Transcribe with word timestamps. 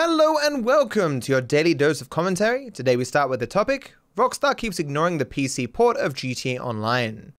Hello 0.00 0.36
and 0.40 0.64
welcome 0.64 1.18
to 1.18 1.32
your 1.32 1.40
daily 1.40 1.74
dose 1.74 2.00
of 2.00 2.08
commentary. 2.08 2.70
Today 2.70 2.94
we 2.94 3.04
start 3.04 3.28
with 3.28 3.40
the 3.40 3.48
topic 3.48 3.94
Rockstar 4.16 4.56
keeps 4.56 4.78
ignoring 4.78 5.18
the 5.18 5.24
PC 5.24 5.72
port 5.72 5.96
of 5.96 6.14
GTA 6.14 6.60
Online. 6.60 7.32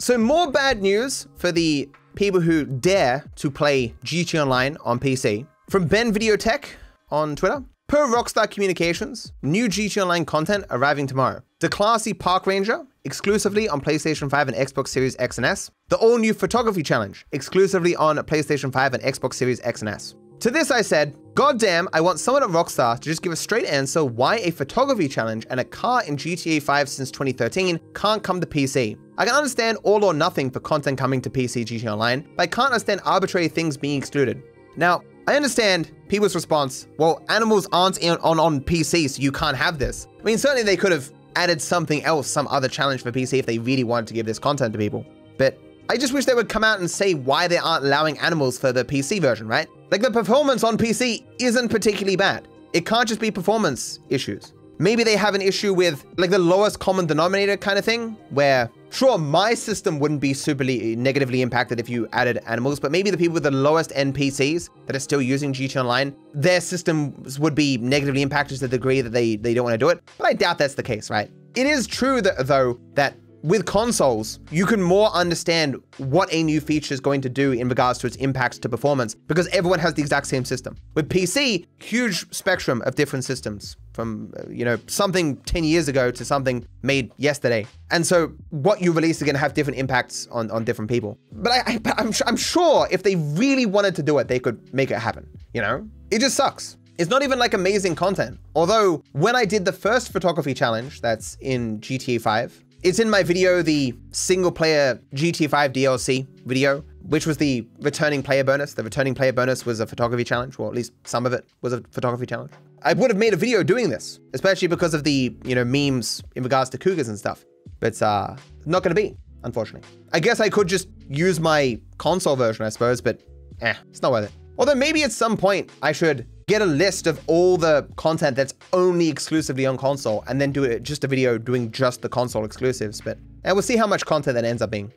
So, 0.00 0.18
more 0.18 0.50
bad 0.50 0.82
news 0.82 1.28
for 1.36 1.52
the 1.52 1.88
people 2.16 2.40
who 2.40 2.64
dare 2.64 3.30
to 3.36 3.48
play 3.48 3.94
GTA 4.04 4.42
Online 4.42 4.76
on 4.84 4.98
PC. 4.98 5.46
From 5.70 5.86
Ben 5.86 6.12
Videotech 6.12 6.64
on 7.12 7.36
Twitter. 7.36 7.62
Per 7.86 8.08
Rockstar 8.08 8.50
Communications, 8.50 9.30
new 9.42 9.68
GTA 9.68 10.02
Online 10.02 10.24
content 10.24 10.64
arriving 10.70 11.06
tomorrow. 11.06 11.42
The 11.60 11.68
classy 11.68 12.12
Park 12.12 12.48
Ranger, 12.48 12.84
exclusively 13.04 13.68
on 13.68 13.80
PlayStation 13.80 14.28
5 14.28 14.48
and 14.48 14.56
Xbox 14.56 14.88
Series 14.88 15.14
X 15.20 15.38
and 15.38 15.46
S. 15.46 15.70
The 15.90 15.96
all-new 15.96 16.34
Photography 16.34 16.82
Challenge, 16.82 17.24
exclusively 17.30 17.94
on 17.94 18.16
PlayStation 18.16 18.72
5 18.72 18.94
and 18.94 19.02
Xbox 19.04 19.34
Series 19.34 19.60
X 19.60 19.82
and 19.82 19.90
S. 19.90 20.16
To 20.40 20.52
this 20.52 20.70
I 20.70 20.82
said, 20.82 21.16
God 21.38 21.60
damn, 21.60 21.88
I 21.92 22.00
want 22.00 22.18
someone 22.18 22.42
at 22.42 22.48
Rockstar 22.48 22.96
to 22.96 23.00
just 23.00 23.22
give 23.22 23.32
a 23.32 23.36
straight 23.36 23.64
answer 23.64 24.04
why 24.04 24.38
a 24.38 24.50
photography 24.50 25.06
challenge 25.06 25.46
and 25.50 25.60
a 25.60 25.64
car 25.64 26.02
in 26.02 26.16
GTA 26.16 26.60
5 26.60 26.88
since 26.88 27.12
2013 27.12 27.78
can't 27.94 28.24
come 28.24 28.40
to 28.40 28.46
PC. 28.48 28.98
I 29.16 29.24
can 29.24 29.36
understand 29.36 29.78
all 29.84 30.04
or 30.04 30.12
nothing 30.12 30.50
for 30.50 30.58
content 30.58 30.98
coming 30.98 31.20
to 31.20 31.30
PC 31.30 31.64
GTA 31.64 31.92
Online, 31.92 32.28
but 32.34 32.42
I 32.42 32.46
can't 32.48 32.72
understand 32.72 33.02
arbitrary 33.04 33.46
things 33.46 33.76
being 33.76 33.98
excluded. 33.98 34.42
Now, 34.76 35.02
I 35.28 35.36
understand 35.36 35.92
people's 36.08 36.34
response, 36.34 36.88
well, 36.98 37.22
animals 37.28 37.68
aren't 37.70 38.02
on, 38.02 38.40
on 38.40 38.60
PC, 38.60 39.08
so 39.08 39.22
you 39.22 39.30
can't 39.30 39.56
have 39.56 39.78
this. 39.78 40.08
I 40.18 40.24
mean, 40.24 40.38
certainly 40.38 40.64
they 40.64 40.76
could 40.76 40.90
have 40.90 41.08
added 41.36 41.62
something 41.62 42.02
else, 42.02 42.26
some 42.26 42.48
other 42.48 42.66
challenge 42.66 43.04
for 43.04 43.12
PC 43.12 43.38
if 43.38 43.46
they 43.46 43.60
really 43.60 43.84
wanted 43.84 44.08
to 44.08 44.14
give 44.14 44.26
this 44.26 44.40
content 44.40 44.72
to 44.72 44.78
people. 44.80 45.06
But 45.36 45.56
I 45.88 45.98
just 45.98 46.12
wish 46.12 46.24
they 46.24 46.34
would 46.34 46.48
come 46.48 46.64
out 46.64 46.80
and 46.80 46.90
say 46.90 47.14
why 47.14 47.46
they 47.46 47.58
aren't 47.58 47.84
allowing 47.84 48.18
animals 48.18 48.58
for 48.58 48.72
the 48.72 48.84
PC 48.84 49.20
version, 49.20 49.46
right? 49.46 49.68
Like 49.90 50.02
the 50.02 50.10
performance 50.10 50.64
on 50.64 50.76
PC 50.76 51.24
isn't 51.38 51.70
particularly 51.70 52.16
bad. 52.16 52.46
It 52.72 52.84
can't 52.84 53.08
just 53.08 53.20
be 53.20 53.30
performance 53.30 54.00
issues. 54.10 54.52
Maybe 54.80 55.02
they 55.02 55.16
have 55.16 55.34
an 55.34 55.40
issue 55.42 55.74
with 55.74 56.04
like 56.18 56.30
the 56.30 56.38
lowest 56.38 56.78
common 56.78 57.06
denominator 57.06 57.56
kind 57.56 57.78
of 57.78 57.84
thing, 57.84 58.10
where 58.30 58.70
sure, 58.90 59.18
my 59.18 59.54
system 59.54 59.98
wouldn't 59.98 60.20
be 60.20 60.32
superly 60.32 60.96
negatively 60.96 61.42
impacted 61.42 61.80
if 61.80 61.88
you 61.88 62.06
added 62.12 62.38
animals, 62.46 62.78
but 62.78 62.92
maybe 62.92 63.10
the 63.10 63.16
people 63.16 63.34
with 63.34 63.42
the 63.42 63.50
lowest 63.50 63.90
NPCs 63.90 64.68
that 64.86 64.94
are 64.94 65.00
still 65.00 65.22
using 65.22 65.52
GTA 65.52 65.80
Online, 65.80 66.14
their 66.32 66.60
systems 66.60 67.40
would 67.40 67.54
be 67.54 67.78
negatively 67.78 68.22
impacted 68.22 68.58
to 68.58 68.68
the 68.68 68.76
degree 68.76 69.00
that 69.00 69.10
they, 69.10 69.36
they 69.36 69.52
don't 69.52 69.64
want 69.64 69.74
to 69.74 69.78
do 69.78 69.88
it. 69.88 70.00
But 70.16 70.28
I 70.28 70.32
doubt 70.34 70.58
that's 70.58 70.74
the 70.74 70.82
case, 70.82 71.10
right? 71.10 71.30
It 71.56 71.66
is 71.66 71.86
true 71.86 72.20
that 72.22 72.46
though 72.46 72.78
that 72.94 73.16
with 73.42 73.66
consoles, 73.66 74.40
you 74.50 74.66
can 74.66 74.82
more 74.82 75.10
understand 75.10 75.76
what 75.98 76.28
a 76.32 76.42
new 76.42 76.60
feature 76.60 76.92
is 76.92 77.00
going 77.00 77.20
to 77.20 77.28
do 77.28 77.52
in 77.52 77.68
regards 77.68 77.98
to 78.00 78.06
its 78.06 78.16
impacts 78.16 78.58
to 78.58 78.68
performance 78.68 79.14
because 79.14 79.46
everyone 79.48 79.78
has 79.78 79.94
the 79.94 80.02
exact 80.02 80.26
same 80.26 80.44
system. 80.44 80.76
With 80.94 81.08
PC, 81.08 81.66
huge 81.80 82.32
spectrum 82.34 82.82
of 82.84 82.94
different 82.94 83.24
systems 83.24 83.76
from, 83.92 84.32
uh, 84.38 84.48
you 84.48 84.64
know, 84.64 84.78
something 84.86 85.36
10 85.38 85.64
years 85.64 85.88
ago 85.88 86.10
to 86.10 86.24
something 86.24 86.66
made 86.82 87.12
yesterday. 87.16 87.66
And 87.90 88.06
so 88.06 88.32
what 88.50 88.80
you 88.80 88.92
release 88.92 89.18
is 89.18 89.22
going 89.22 89.34
to 89.34 89.40
have 89.40 89.54
different 89.54 89.78
impacts 89.78 90.26
on, 90.30 90.50
on 90.50 90.64
different 90.64 90.90
people. 90.90 91.18
But 91.32 91.52
I, 91.52 91.58
I, 91.66 91.80
I'm, 91.98 92.12
I'm 92.26 92.36
sure 92.36 92.88
if 92.90 93.02
they 93.02 93.16
really 93.16 93.66
wanted 93.66 93.94
to 93.96 94.02
do 94.02 94.18
it, 94.18 94.28
they 94.28 94.38
could 94.38 94.72
make 94.74 94.90
it 94.90 94.98
happen, 94.98 95.28
you 95.54 95.62
know? 95.62 95.88
It 96.10 96.20
just 96.20 96.36
sucks. 96.36 96.76
It's 96.98 97.10
not 97.10 97.22
even 97.22 97.38
like 97.38 97.54
amazing 97.54 97.94
content. 97.94 98.40
Although 98.56 99.04
when 99.12 99.36
I 99.36 99.44
did 99.44 99.64
the 99.64 99.72
first 99.72 100.12
photography 100.12 100.52
challenge 100.52 101.00
that's 101.00 101.36
in 101.40 101.78
GTA 101.78 102.20
5, 102.20 102.64
it's 102.82 102.98
in 102.98 103.10
my 103.10 103.22
video, 103.22 103.62
the 103.62 103.94
single 104.12 104.52
player 104.52 105.00
GTA 105.14 105.50
5 105.50 105.72
DLC 105.72 106.26
video, 106.46 106.84
which 107.02 107.26
was 107.26 107.36
the 107.36 107.66
returning 107.80 108.22
player 108.22 108.44
bonus. 108.44 108.74
The 108.74 108.84
returning 108.84 109.14
player 109.14 109.32
bonus 109.32 109.66
was 109.66 109.80
a 109.80 109.86
photography 109.86 110.24
challenge, 110.24 110.58
or 110.58 110.68
at 110.68 110.74
least 110.74 110.92
some 111.04 111.26
of 111.26 111.32
it 111.32 111.46
was 111.60 111.72
a 111.72 111.80
photography 111.90 112.26
challenge. 112.26 112.52
I 112.82 112.92
would 112.92 113.10
have 113.10 113.18
made 113.18 113.34
a 113.34 113.36
video 113.36 113.62
doing 113.62 113.90
this, 113.90 114.20
especially 114.34 114.68
because 114.68 114.94
of 114.94 115.02
the, 115.02 115.34
you 115.44 115.54
know, 115.54 115.64
memes 115.64 116.22
in 116.36 116.44
regards 116.44 116.70
to 116.70 116.78
cougars 116.78 117.08
and 117.08 117.18
stuff. 117.18 117.44
But 117.80 118.00
uh, 118.00 118.36
not 118.64 118.82
to 118.84 118.94
be, 118.94 119.16
unfortunately. 119.42 119.88
I 120.12 120.20
guess 120.20 120.38
I 120.38 120.48
could 120.48 120.68
just 120.68 120.88
use 121.08 121.40
my 121.40 121.80
console 121.98 122.36
version, 122.36 122.64
I 122.64 122.68
suppose, 122.68 123.00
but 123.00 123.20
eh, 123.60 123.74
it's 123.90 124.02
not 124.02 124.12
worth 124.12 124.26
it. 124.26 124.32
Although 124.56 124.76
maybe 124.76 125.02
at 125.02 125.12
some 125.12 125.36
point 125.36 125.70
I 125.82 125.92
should 125.92 126.26
get 126.48 126.62
a 126.62 126.66
list 126.66 127.06
of 127.06 127.20
all 127.26 127.58
the 127.58 127.86
content 127.96 128.34
that's 128.34 128.54
only 128.72 129.08
exclusively 129.08 129.66
on 129.66 129.76
console 129.76 130.24
and 130.26 130.40
then 130.40 130.50
do 130.50 130.64
it 130.64 130.82
just 130.82 131.04
a 131.04 131.06
video 131.06 131.38
doing 131.38 131.70
just 131.70 132.02
the 132.02 132.08
console 132.08 132.44
exclusives. 132.44 133.00
But 133.00 133.18
and 133.44 133.54
we'll 133.54 133.62
see 133.62 133.76
how 133.76 133.86
much 133.86 134.04
content 134.04 134.34
that 134.34 134.44
ends 134.44 134.62
up 134.62 134.70
being. 134.70 134.92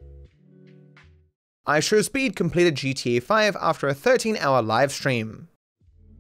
iShowSpeed 1.68 2.36
completed 2.36 2.76
GTA 2.76 3.22
5 3.22 3.58
after 3.62 3.88
a 3.88 3.94
13 3.94 4.38
hour 4.38 4.62
live 4.62 4.92
stream. 4.92 5.50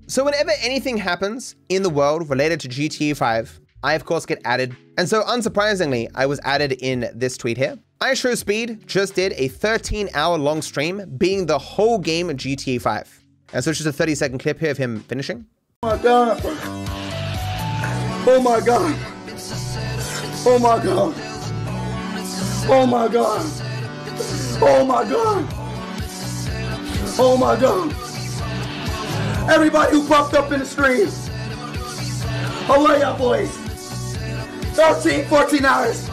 So 0.07 0.25
whenever 0.25 0.51
anything 0.61 0.97
happens 0.97 1.55
in 1.69 1.81
the 1.81 1.89
world 1.89 2.29
related 2.29 2.59
to 2.61 2.67
GTA 2.67 3.15
5, 3.15 3.61
I 3.83 3.93
of 3.93 4.03
course 4.03 4.25
get 4.25 4.41
added. 4.43 4.75
And 4.97 5.07
so 5.07 5.23
unsurprisingly, 5.23 6.09
I 6.13 6.25
was 6.25 6.41
added 6.43 6.73
in 6.73 7.09
this 7.15 7.37
tweet 7.37 7.57
here. 7.57 7.79
iShowSpeed 8.01 8.85
just 8.85 9.15
did 9.15 9.31
a 9.37 9.47
13 9.47 10.09
hour 10.13 10.37
long 10.37 10.61
stream 10.61 11.15
being 11.17 11.45
the 11.45 11.57
whole 11.57 11.97
game 11.97 12.29
of 12.29 12.35
GTA 12.35 12.81
5. 12.81 13.20
And 13.53 13.63
so 13.63 13.71
it's 13.71 13.79
just 13.79 13.89
a 13.89 13.93
30 13.93 14.15
second 14.15 14.39
clip 14.39 14.59
here 14.59 14.71
of 14.71 14.77
him 14.77 15.01
finishing. 15.01 15.45
Oh 15.83 15.95
my 15.95 16.01
god. 16.01 16.41
Oh 18.27 18.41
my 18.41 18.59
god. 18.61 18.95
Oh 20.45 20.59
my 20.59 20.83
god. 20.83 21.13
Oh 22.69 22.85
my 22.85 23.07
god. 23.07 23.43
Oh 24.63 24.85
my 24.85 25.03
god. 25.09 25.47
Oh 27.19 27.37
my 27.37 27.59
god. 27.59 27.91
Everybody 29.49 29.91
who 29.91 30.07
popped 30.07 30.33
up 30.33 30.51
in 30.51 30.59
the 30.59 30.65
stream. 30.65 31.09
How 32.67 32.85
are 32.85 32.97
y'all 32.97 33.17
boys? 33.17 33.49
13, 34.75 35.25
14 35.25 35.65
hours. 35.65 36.09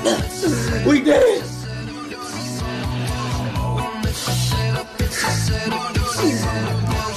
we 0.86 1.00
did 1.00 1.22
it. 1.22 1.50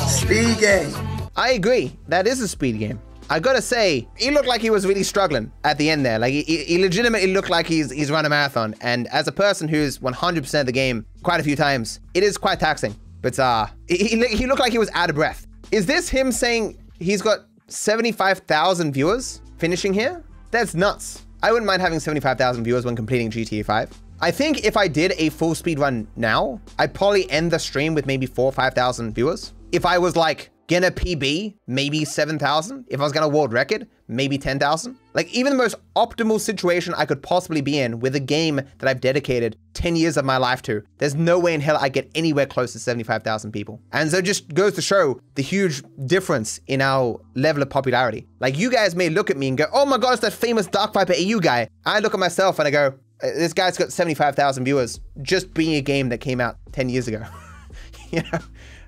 Speed 0.07 0.59
game. 0.59 0.93
I 1.35 1.51
agree. 1.51 1.97
That 2.07 2.25
is 2.25 2.39
a 2.39 2.47
speed 2.47 2.79
game. 2.79 3.01
I 3.29 3.39
gotta 3.39 3.61
say, 3.61 4.07
he 4.17 4.31
looked 4.31 4.47
like 4.47 4.61
he 4.61 4.69
was 4.69 4.85
really 4.85 5.03
struggling 5.03 5.51
at 5.63 5.77
the 5.77 5.89
end 5.89 6.05
there. 6.05 6.19
Like, 6.19 6.31
he, 6.33 6.43
he 6.43 6.77
legitimately 6.77 7.33
looked 7.33 7.49
like 7.49 7.67
he's, 7.67 7.91
he's 7.91 8.11
run 8.11 8.25
a 8.25 8.29
marathon. 8.29 8.75
And 8.81 9.07
as 9.07 9.27
a 9.27 9.31
person 9.31 9.67
who's 9.67 9.99
100% 9.99 10.59
of 10.59 10.65
the 10.65 10.71
game 10.71 11.05
quite 11.23 11.39
a 11.39 11.43
few 11.43 11.55
times, 11.55 11.99
it 12.13 12.23
is 12.23 12.37
quite 12.37 12.59
taxing. 12.59 12.95
But 13.21 13.39
uh, 13.39 13.67
he, 13.87 14.25
he 14.27 14.47
looked 14.47 14.59
like 14.59 14.71
he 14.71 14.77
was 14.77 14.89
out 14.93 15.09
of 15.09 15.15
breath. 15.15 15.47
Is 15.71 15.85
this 15.85 16.07
him 16.09 16.31
saying 16.31 16.77
he's 16.99 17.21
got 17.21 17.39
75,000 17.67 18.93
viewers 18.93 19.41
finishing 19.57 19.93
here? 19.93 20.23
That's 20.51 20.75
nuts. 20.75 21.25
I 21.41 21.51
wouldn't 21.51 21.67
mind 21.67 21.81
having 21.81 21.99
75,000 21.99 22.63
viewers 22.63 22.85
when 22.85 22.95
completing 22.95 23.31
GTA 23.31 23.65
5. 23.65 24.02
I 24.23 24.31
think 24.31 24.63
if 24.63 24.77
I 24.77 24.87
did 24.87 25.11
a 25.17 25.27
full 25.31 25.53
speed 25.53 25.79
run 25.79 26.07
now, 26.15 26.61
I'd 26.79 26.93
probably 26.93 27.29
end 27.29 27.51
the 27.51 27.59
stream 27.59 27.93
with 27.93 28.05
maybe 28.05 28.25
four 28.25 28.45
or 28.45 28.51
5,000 28.53 29.13
viewers. 29.13 29.51
If 29.73 29.85
I 29.85 29.97
was 29.97 30.15
like 30.15 30.49
gonna 30.67 30.91
PB, 30.91 31.55
maybe 31.67 32.05
7,000. 32.05 32.85
If 32.87 33.01
I 33.01 33.03
was 33.03 33.11
gonna 33.11 33.27
world 33.27 33.51
record, 33.51 33.85
maybe 34.07 34.37
10,000. 34.37 34.95
Like 35.13 35.27
even 35.33 35.51
the 35.51 35.57
most 35.57 35.75
optimal 35.97 36.39
situation 36.39 36.93
I 36.95 37.05
could 37.05 37.21
possibly 37.21 37.59
be 37.59 37.79
in 37.79 37.99
with 37.99 38.15
a 38.15 38.19
game 38.21 38.55
that 38.55 38.87
I've 38.87 39.01
dedicated 39.01 39.57
10 39.73 39.97
years 39.97 40.15
of 40.15 40.23
my 40.23 40.37
life 40.37 40.61
to, 40.63 40.83
there's 40.99 41.15
no 41.15 41.37
way 41.37 41.53
in 41.53 41.59
hell 41.59 41.77
I 41.79 41.89
get 41.89 42.09
anywhere 42.15 42.45
close 42.45 42.71
to 42.73 42.79
75,000 42.79 43.51
people. 43.51 43.81
And 43.91 44.09
so 44.09 44.19
it 44.19 44.25
just 44.25 44.53
goes 44.53 44.73
to 44.75 44.81
show 44.81 45.19
the 45.35 45.43
huge 45.43 45.83
difference 46.05 46.61
in 46.67 46.79
our 46.79 47.19
level 47.35 47.61
of 47.61 47.69
popularity. 47.69 48.25
Like 48.39 48.57
you 48.57 48.71
guys 48.71 48.95
may 48.95 49.09
look 49.09 49.29
at 49.29 49.37
me 49.37 49.49
and 49.49 49.57
go, 49.57 49.65
oh 49.73 49.85
my 49.85 49.97
God, 49.97 50.13
it's 50.13 50.21
that 50.21 50.31
famous 50.31 50.67
Dark 50.67 50.93
Viper 50.93 51.13
AU 51.13 51.39
guy. 51.39 51.67
I 51.85 51.99
look 51.99 52.13
at 52.13 52.19
myself 52.19 52.59
and 52.59 52.67
I 52.67 52.71
go, 52.71 52.93
Uh, 53.23 53.27
this 53.27 53.53
guy's 53.53 53.77
got 53.77 53.91
75,000 53.91 54.65
viewers 54.65 54.99
just 55.21 55.53
being 55.53 55.75
a 55.75 55.81
game 55.81 56.09
that 56.09 56.19
came 56.19 56.41
out 56.41 56.57
10 56.73 56.89
years 56.89 57.07
ago. 57.07 57.23
you 58.11 58.21
know, 58.31 58.39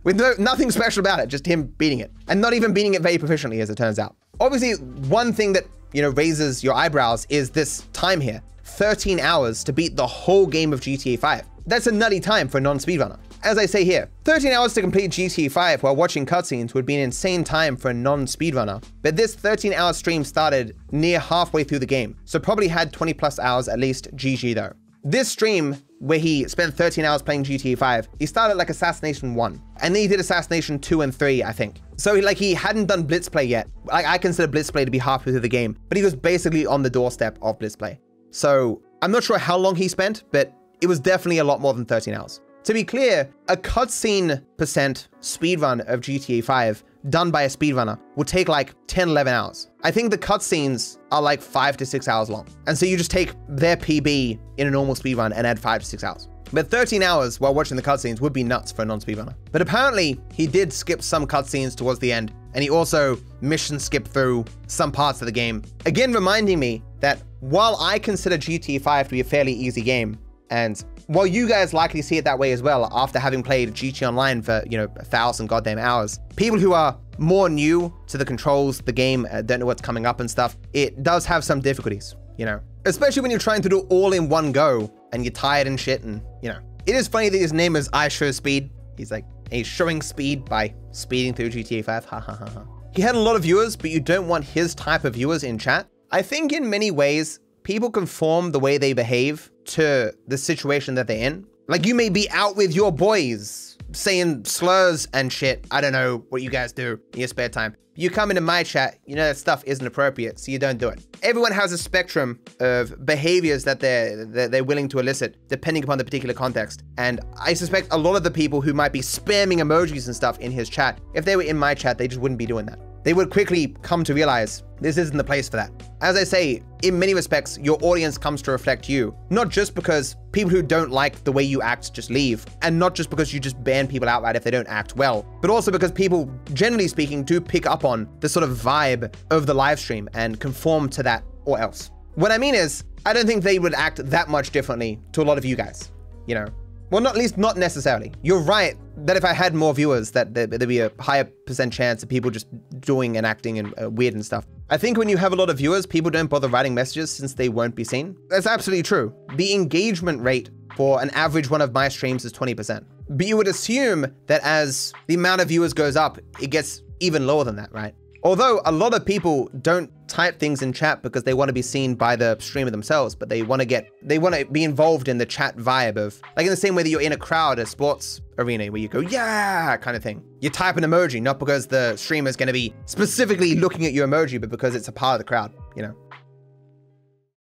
with 0.03 0.17
no, 0.17 0.33
nothing 0.37 0.69
special 0.71 0.99
about 0.99 1.19
it, 1.19 1.27
just 1.27 1.45
him 1.45 1.63
beating 1.63 1.99
it. 1.99 2.11
And 2.27 2.41
not 2.41 2.53
even 2.53 2.73
beating 2.73 2.93
it 2.93 3.01
very 3.01 3.17
proficiently, 3.17 3.61
as 3.61 3.69
it 3.69 3.77
turns 3.77 3.97
out. 3.97 4.15
Obviously, 4.39 4.73
one 5.07 5.31
thing 5.31 5.53
that, 5.53 5.63
you 5.93 6.01
know, 6.01 6.09
raises 6.09 6.63
your 6.63 6.73
eyebrows 6.73 7.25
is 7.29 7.49
this 7.49 7.85
time 7.93 8.19
here. 8.19 8.41
13 8.63 9.19
hours 9.19 9.63
to 9.63 9.71
beat 9.71 9.95
the 9.95 10.05
whole 10.05 10.45
game 10.45 10.73
of 10.73 10.81
GTA 10.81 11.17
5. 11.17 11.45
That's 11.65 11.87
a 11.87 11.91
nutty 11.91 12.19
time 12.19 12.49
for 12.49 12.57
a 12.57 12.61
non-speedrunner. 12.61 13.17
As 13.45 13.59
I 13.59 13.67
say 13.67 13.85
here, 13.85 14.09
13 14.23 14.53
hours 14.53 14.73
to 14.73 14.81
complete 14.81 15.11
GTA 15.11 15.51
5 15.51 15.83
while 15.83 15.95
watching 15.95 16.25
cutscenes 16.25 16.73
would 16.73 16.83
be 16.83 16.95
an 16.95 17.01
insane 17.01 17.43
time 17.43 17.77
for 17.77 17.91
a 17.91 17.93
non-speedrunner, 17.93 18.83
but 19.03 19.15
this 19.15 19.35
13 19.35 19.71
hour 19.71 19.93
stream 19.93 20.23
started 20.23 20.75
near 20.91 21.19
halfway 21.19 21.63
through 21.63 21.77
the 21.77 21.85
game, 21.85 22.17
so 22.25 22.39
probably 22.39 22.67
had 22.67 22.91
20 22.91 23.13
plus 23.13 23.37
hours 23.37 23.67
at 23.67 23.77
least 23.77 24.09
GG 24.15 24.55
though. 24.55 24.73
This 25.03 25.29
stream, 25.29 25.77
where 25.99 26.17
he 26.17 26.47
spent 26.47 26.73
13 26.73 27.05
hours 27.05 27.21
playing 27.21 27.43
GTA 27.43 27.77
5, 27.77 28.07
he 28.17 28.25
started 28.25 28.55
like 28.55 28.71
Assassination 28.71 29.35
1, 29.35 29.61
and 29.83 29.93
then 29.93 30.01
he 30.01 30.07
did 30.07 30.19
Assassination 30.19 30.79
2 30.79 31.01
and 31.01 31.13
3, 31.13 31.43
I 31.43 31.51
think. 31.51 31.81
So 31.97 32.15
like 32.15 32.37
he 32.37 32.55
hadn't 32.55 32.87
done 32.87 33.03
Blitz 33.03 33.29
Play 33.29 33.43
yet. 33.43 33.67
I 33.91 34.17
consider 34.17 34.47
Blitz 34.47 34.71
Play 34.71 34.85
to 34.85 34.91
be 34.91 34.97
halfway 34.97 35.31
through 35.33 35.41
the 35.41 35.47
game, 35.47 35.77
but 35.87 35.97
he 35.97 36.03
was 36.03 36.15
basically 36.15 36.65
on 36.65 36.81
the 36.81 36.89
doorstep 36.89 37.37
of 37.43 37.59
Blitz 37.59 37.75
Play. 37.75 37.99
So 38.31 38.81
I'm 39.03 39.11
not 39.11 39.23
sure 39.23 39.37
how 39.37 39.55
long 39.55 39.75
he 39.75 39.87
spent, 39.87 40.23
but 40.31 40.51
it 40.81 40.87
was 40.87 40.99
definitely 40.99 41.37
a 41.37 41.43
lot 41.43 41.61
more 41.61 41.75
than 41.75 41.85
13 41.85 42.15
hours. 42.15 42.41
To 42.65 42.73
be 42.73 42.83
clear, 42.83 43.29
a 43.47 43.55
cutscene 43.55 44.41
percent 44.57 45.09
speedrun 45.21 45.81
of 45.81 46.01
GTA 46.01 46.43
5 46.43 46.83
done 47.11 47.29
by 47.29 47.43
a 47.43 47.47
speedrunner 47.47 47.99
will 48.15 48.25
take 48.25 48.49
like 48.49 48.73
10, 48.87 49.09
11 49.09 49.31
hours. 49.31 49.69
I 49.83 49.91
think 49.91 50.09
the 50.09 50.17
cutscenes 50.17 50.97
are 51.11 51.21
like 51.21 51.43
five 51.43 51.77
to 51.77 51.85
six 51.85 52.07
hours 52.07 52.27
long. 52.27 52.47
And 52.65 52.75
so 52.75 52.87
you 52.87 52.97
just 52.97 53.11
take 53.11 53.35
their 53.47 53.77
PB 53.77 54.39
in 54.57 54.67
a 54.67 54.71
normal 54.71 54.95
speedrun 54.95 55.31
and 55.35 55.45
add 55.45 55.59
five 55.59 55.81
to 55.81 55.85
six 55.85 56.03
hours. 56.03 56.27
But 56.51 56.71
13 56.71 57.03
hours 57.03 57.39
while 57.39 57.53
watching 57.53 57.77
the 57.77 57.83
cutscenes 57.83 58.19
would 58.19 58.33
be 58.33 58.43
nuts 58.43 58.71
for 58.71 58.81
a 58.81 58.85
non-speedrunner. 58.85 59.35
But 59.51 59.61
apparently, 59.61 60.19
he 60.33 60.47
did 60.47 60.73
skip 60.73 61.03
some 61.03 61.27
cutscenes 61.27 61.75
towards 61.75 61.99
the 61.99 62.11
end, 62.11 62.33
and 62.55 62.63
he 62.63 62.71
also 62.71 63.19
mission 63.41 63.77
skipped 63.77 64.07
through 64.07 64.43
some 64.65 64.91
parts 64.91 65.21
of 65.21 65.27
the 65.27 65.31
game. 65.31 65.61
Again, 65.85 66.13
reminding 66.13 66.57
me 66.57 66.81
that 67.01 67.21
while 67.41 67.77
I 67.79 67.99
consider 67.99 68.39
GTA 68.39 68.81
5 68.81 69.07
to 69.07 69.11
be 69.11 69.19
a 69.19 69.23
fairly 69.23 69.53
easy 69.53 69.81
game, 69.81 70.17
and 70.49 70.83
while 71.07 71.27
you 71.27 71.47
guys 71.47 71.73
likely 71.73 72.01
see 72.01 72.17
it 72.17 72.25
that 72.25 72.37
way 72.37 72.51
as 72.51 72.61
well 72.61 72.89
after 72.91 73.19
having 73.19 73.43
played 73.43 73.73
GTA 73.73 74.07
Online 74.09 74.41
for, 74.41 74.63
you 74.69 74.77
know, 74.77 74.87
a 74.97 75.05
thousand 75.05 75.47
goddamn 75.47 75.77
hours, 75.77 76.19
people 76.35 76.59
who 76.59 76.73
are 76.73 76.97
more 77.17 77.49
new 77.49 77.93
to 78.07 78.17
the 78.17 78.25
controls, 78.25 78.79
the 78.79 78.91
game, 78.91 79.27
uh, 79.31 79.41
don't 79.41 79.59
know 79.59 79.65
what's 79.65 79.81
coming 79.81 80.05
up 80.05 80.19
and 80.19 80.29
stuff, 80.29 80.57
it 80.73 81.03
does 81.03 81.25
have 81.25 81.43
some 81.43 81.59
difficulties, 81.61 82.15
you 82.37 82.45
know, 82.45 82.59
especially 82.85 83.21
when 83.21 83.31
you're 83.31 83.39
trying 83.39 83.61
to 83.61 83.69
do 83.69 83.79
all 83.89 84.13
in 84.13 84.29
one 84.29 84.51
go 84.51 84.91
and 85.13 85.23
you're 85.23 85.31
tired 85.31 85.67
and 85.67 85.79
shit 85.79 86.03
and, 86.03 86.21
you 86.41 86.49
know. 86.49 86.59
It 86.85 86.93
is 86.93 87.07
funny 87.07 87.29
that 87.29 87.37
his 87.37 87.51
name 87.51 87.75
is 87.75 87.89
I 87.93 88.07
Show 88.09 88.31
Speed. 88.31 88.69
He's 88.95 89.11
like, 89.11 89.25
he's 89.51 89.65
showing 89.65 90.01
speed 90.01 90.45
by 90.45 90.73
speeding 90.91 91.33
through 91.33 91.49
GTA 91.49 91.83
5. 91.83 92.05
Ha 92.05 92.19
ha 92.19 92.33
ha 92.33 92.45
ha. 92.45 92.63
He 92.93 93.01
had 93.01 93.15
a 93.15 93.19
lot 93.19 93.35
of 93.35 93.41
viewers, 93.41 93.75
but 93.75 93.89
you 93.89 93.99
don't 93.99 94.27
want 94.27 94.45
his 94.45 94.75
type 94.75 95.03
of 95.03 95.15
viewers 95.15 95.43
in 95.43 95.57
chat. 95.57 95.87
I 96.11 96.21
think 96.21 96.53
in 96.53 96.69
many 96.69 96.91
ways, 96.91 97.39
people 97.63 97.89
conform 97.89 98.51
the 98.51 98.59
way 98.59 98.77
they 98.77 98.93
behave 98.93 99.51
to 99.65 100.13
the 100.27 100.37
situation 100.37 100.95
that 100.95 101.07
they're 101.07 101.25
in. 101.25 101.45
Like 101.67 101.85
you 101.85 101.95
may 101.95 102.09
be 102.09 102.29
out 102.29 102.55
with 102.55 102.75
your 102.75 102.91
boys 102.91 103.77
saying 103.91 104.45
slurs 104.45 105.07
and 105.13 105.31
shit. 105.31 105.65
I 105.71 105.81
don't 105.81 105.93
know 105.93 106.23
what 106.29 106.41
you 106.41 106.49
guys 106.49 106.71
do 106.71 106.99
in 107.13 107.19
your 107.19 107.27
spare 107.27 107.49
time. 107.49 107.75
You 107.97 108.09
come 108.09 108.29
into 108.29 108.41
my 108.41 108.61
chat, 108.63 108.99
you 109.05 109.15
know 109.15 109.25
that 109.25 109.37
stuff 109.37 109.63
isn't 109.65 109.87
appropriate, 109.87 110.37
so 110.37 110.51
you 110.51 110.59
don't 110.59 110.77
do 110.77 110.89
it. 110.89 111.07
Everyone 111.23 111.53
has 111.53 111.71
a 111.71 111.77
spectrum 111.77 112.41
of 112.59 113.05
behaviors 113.05 113.63
that 113.63 113.79
they're, 113.79 114.25
that 114.25 114.51
they're 114.51 114.65
willing 114.65 114.89
to 114.89 114.99
elicit 114.99 115.37
depending 115.47 115.81
upon 115.81 115.97
the 115.97 116.03
particular 116.03 116.33
context. 116.33 116.83
And 116.97 117.21
I 117.39 117.53
suspect 117.53 117.87
a 117.91 117.97
lot 117.97 118.17
of 118.17 118.23
the 118.23 118.31
people 118.31 118.59
who 118.59 118.73
might 118.73 118.91
be 118.91 118.99
spamming 118.99 119.59
emojis 119.59 120.07
and 120.07 120.15
stuff 120.15 120.37
in 120.39 120.51
his 120.51 120.67
chat, 120.67 120.99
if 121.13 121.23
they 121.23 121.37
were 121.37 121.43
in 121.43 121.57
my 121.57 121.73
chat, 121.73 121.97
they 121.97 122.09
just 122.09 122.19
wouldn't 122.19 122.37
be 122.37 122.45
doing 122.45 122.65
that 122.65 122.79
they 123.05 123.13
would 123.13 123.29
quickly 123.29 123.75
come 123.83 124.03
to 124.03 124.15
realize 124.15 124.63
this 124.81 124.97
isn't 124.97 125.15
the 125.15 125.23
place 125.23 125.47
for 125.47 125.57
that. 125.57 125.71
As 126.01 126.17
I 126.17 126.23
say, 126.23 126.63
in 126.81 126.97
many 126.97 127.13
respects, 127.13 127.57
your 127.59 127.77
audience 127.81 128.17
comes 128.17 128.41
to 128.41 128.51
reflect 128.51 128.89
you, 128.89 129.15
not 129.29 129.49
just 129.49 129.75
because 129.75 130.15
people 130.31 130.49
who 130.49 130.63
don't 130.63 130.89
like 130.89 131.23
the 131.23 131.31
way 131.31 131.43
you 131.43 131.61
act 131.61 131.93
just 131.93 132.09
leave, 132.09 132.45
and 132.63 132.77
not 132.77 132.95
just 132.95 133.11
because 133.11 133.31
you 133.31 133.39
just 133.39 133.63
ban 133.63 133.87
people 133.87 134.09
outright 134.09 134.35
if 134.35 134.43
they 134.43 134.51
don't 134.51 134.67
act 134.67 134.95
well, 134.95 135.23
but 135.39 135.51
also 135.51 135.71
because 135.71 135.91
people, 135.91 136.29
generally 136.53 136.87
speaking, 136.87 137.23
do 137.23 137.39
pick 137.39 137.67
up 137.67 137.85
on 137.85 138.09
the 138.21 138.27
sort 138.27 138.43
of 138.43 138.57
vibe 138.57 139.13
of 139.29 139.45
the 139.45 139.53
live 139.53 139.79
stream 139.79 140.09
and 140.15 140.39
conform 140.39 140.89
to 140.89 141.03
that 141.03 141.23
or 141.45 141.59
else. 141.59 141.91
What 142.15 142.31
I 142.31 142.39
mean 142.39 142.55
is, 142.55 142.83
I 143.05 143.13
don't 143.13 143.27
think 143.27 143.43
they 143.43 143.59
would 143.59 143.75
act 143.75 144.03
that 144.09 144.29
much 144.29 144.49
differently 144.49 144.99
to 145.11 145.21
a 145.21 145.25
lot 145.25 145.37
of 145.37 145.45
you 145.45 145.55
guys, 145.55 145.91
you 146.25 146.33
know? 146.33 146.47
Well, 146.91 147.01
not 147.01 147.15
least 147.15 147.37
not 147.37 147.57
necessarily. 147.57 148.11
You're 148.21 148.41
right 148.41 148.75
that 148.97 149.17
if 149.17 149.25
I 149.25 149.33
had 149.33 149.53
more 149.53 149.73
viewers, 149.73 150.11
that 150.11 150.33
there'd 150.33 150.67
be 150.67 150.79
a 150.79 150.91
higher 150.99 151.25
percent 151.45 151.73
chance 151.73 152.03
of 152.03 152.09
people 152.09 152.31
just 152.31 152.47
doing 152.79 153.17
and 153.17 153.25
acting 153.25 153.59
and 153.59 153.73
uh, 153.81 153.89
weird 153.89 154.13
and 154.13 154.25
stuff. 154.25 154.45
I 154.69 154.77
think 154.77 154.97
when 154.97 155.09
you 155.09 155.17
have 155.17 155.33
a 155.33 155.35
lot 155.35 155.49
of 155.49 155.57
viewers, 155.57 155.85
people 155.85 156.11
don't 156.11 156.27
bother 156.27 156.47
writing 156.47 156.73
messages 156.73 157.11
since 157.11 157.33
they 157.33 157.49
won't 157.49 157.75
be 157.75 157.83
seen. 157.83 158.15
That's 158.29 158.47
absolutely 158.47 158.83
true. 158.83 159.13
The 159.35 159.53
engagement 159.53 160.21
rate 160.21 160.49
for 160.75 161.01
an 161.01 161.09
average 161.11 161.49
one 161.49 161.61
of 161.61 161.73
my 161.73 161.87
streams 161.87 162.25
is 162.25 162.33
20%. 162.33 162.83
But 163.09 163.27
you 163.27 163.37
would 163.37 163.47
assume 163.47 164.07
that 164.27 164.41
as 164.43 164.93
the 165.07 165.15
amount 165.15 165.41
of 165.41 165.49
viewers 165.49 165.73
goes 165.73 165.95
up, 165.95 166.17
it 166.41 166.49
gets 166.49 166.81
even 166.99 167.27
lower 167.27 167.43
than 167.43 167.55
that, 167.57 167.71
right? 167.71 167.93
Although 168.25 168.59
a 168.65 168.71
lot 168.71 168.95
of 168.95 169.05
people 169.05 169.51
don't 169.61 169.91
type 170.07 170.39
things 170.39 170.63
in 170.63 170.73
chat 170.73 171.03
because 171.03 171.21
they 171.25 171.35
want 171.35 171.49
to 171.49 171.53
be 171.53 171.61
seen 171.61 171.93
by 171.93 172.15
the 172.15 172.35
streamer 172.39 172.71
themselves, 172.71 173.13
but 173.13 173.29
they 173.29 173.43
want 173.43 173.59
to 173.59 173.67
get, 173.67 173.87
they 174.01 174.17
want 174.17 174.33
to 174.33 174.45
be 174.45 174.63
involved 174.63 175.07
in 175.07 175.19
the 175.19 175.27
chat 175.27 175.55
vibe 175.57 175.95
of, 175.95 176.19
like 176.35 176.47
in 176.47 176.49
the 176.49 176.57
same 176.57 176.73
way 176.73 176.81
that 176.81 176.89
you're 176.89 177.01
in 177.01 177.11
a 177.11 177.17
crowd 177.17 177.59
at 177.59 177.67
sports 177.67 178.21
arena 178.39 178.71
where 178.71 178.81
you 178.81 178.87
go, 178.87 178.99
yeah, 178.99 179.77
kind 179.77 179.95
of 179.95 180.01
thing. 180.01 180.23
You 180.41 180.49
type 180.49 180.75
an 180.75 180.83
emoji, 180.83 181.21
not 181.21 181.37
because 181.37 181.67
the 181.67 181.95
streamer 181.97 182.27
is 182.27 182.35
going 182.35 182.47
to 182.47 182.53
be 182.53 182.73
specifically 182.85 183.53
looking 183.53 183.85
at 183.85 183.93
your 183.93 184.07
emoji, 184.07 184.41
but 184.41 184.49
because 184.49 184.73
it's 184.73 184.87
a 184.87 184.91
part 184.91 185.13
of 185.13 185.19
the 185.19 185.25
crowd, 185.25 185.53
you 185.75 185.83
know? 185.83 185.95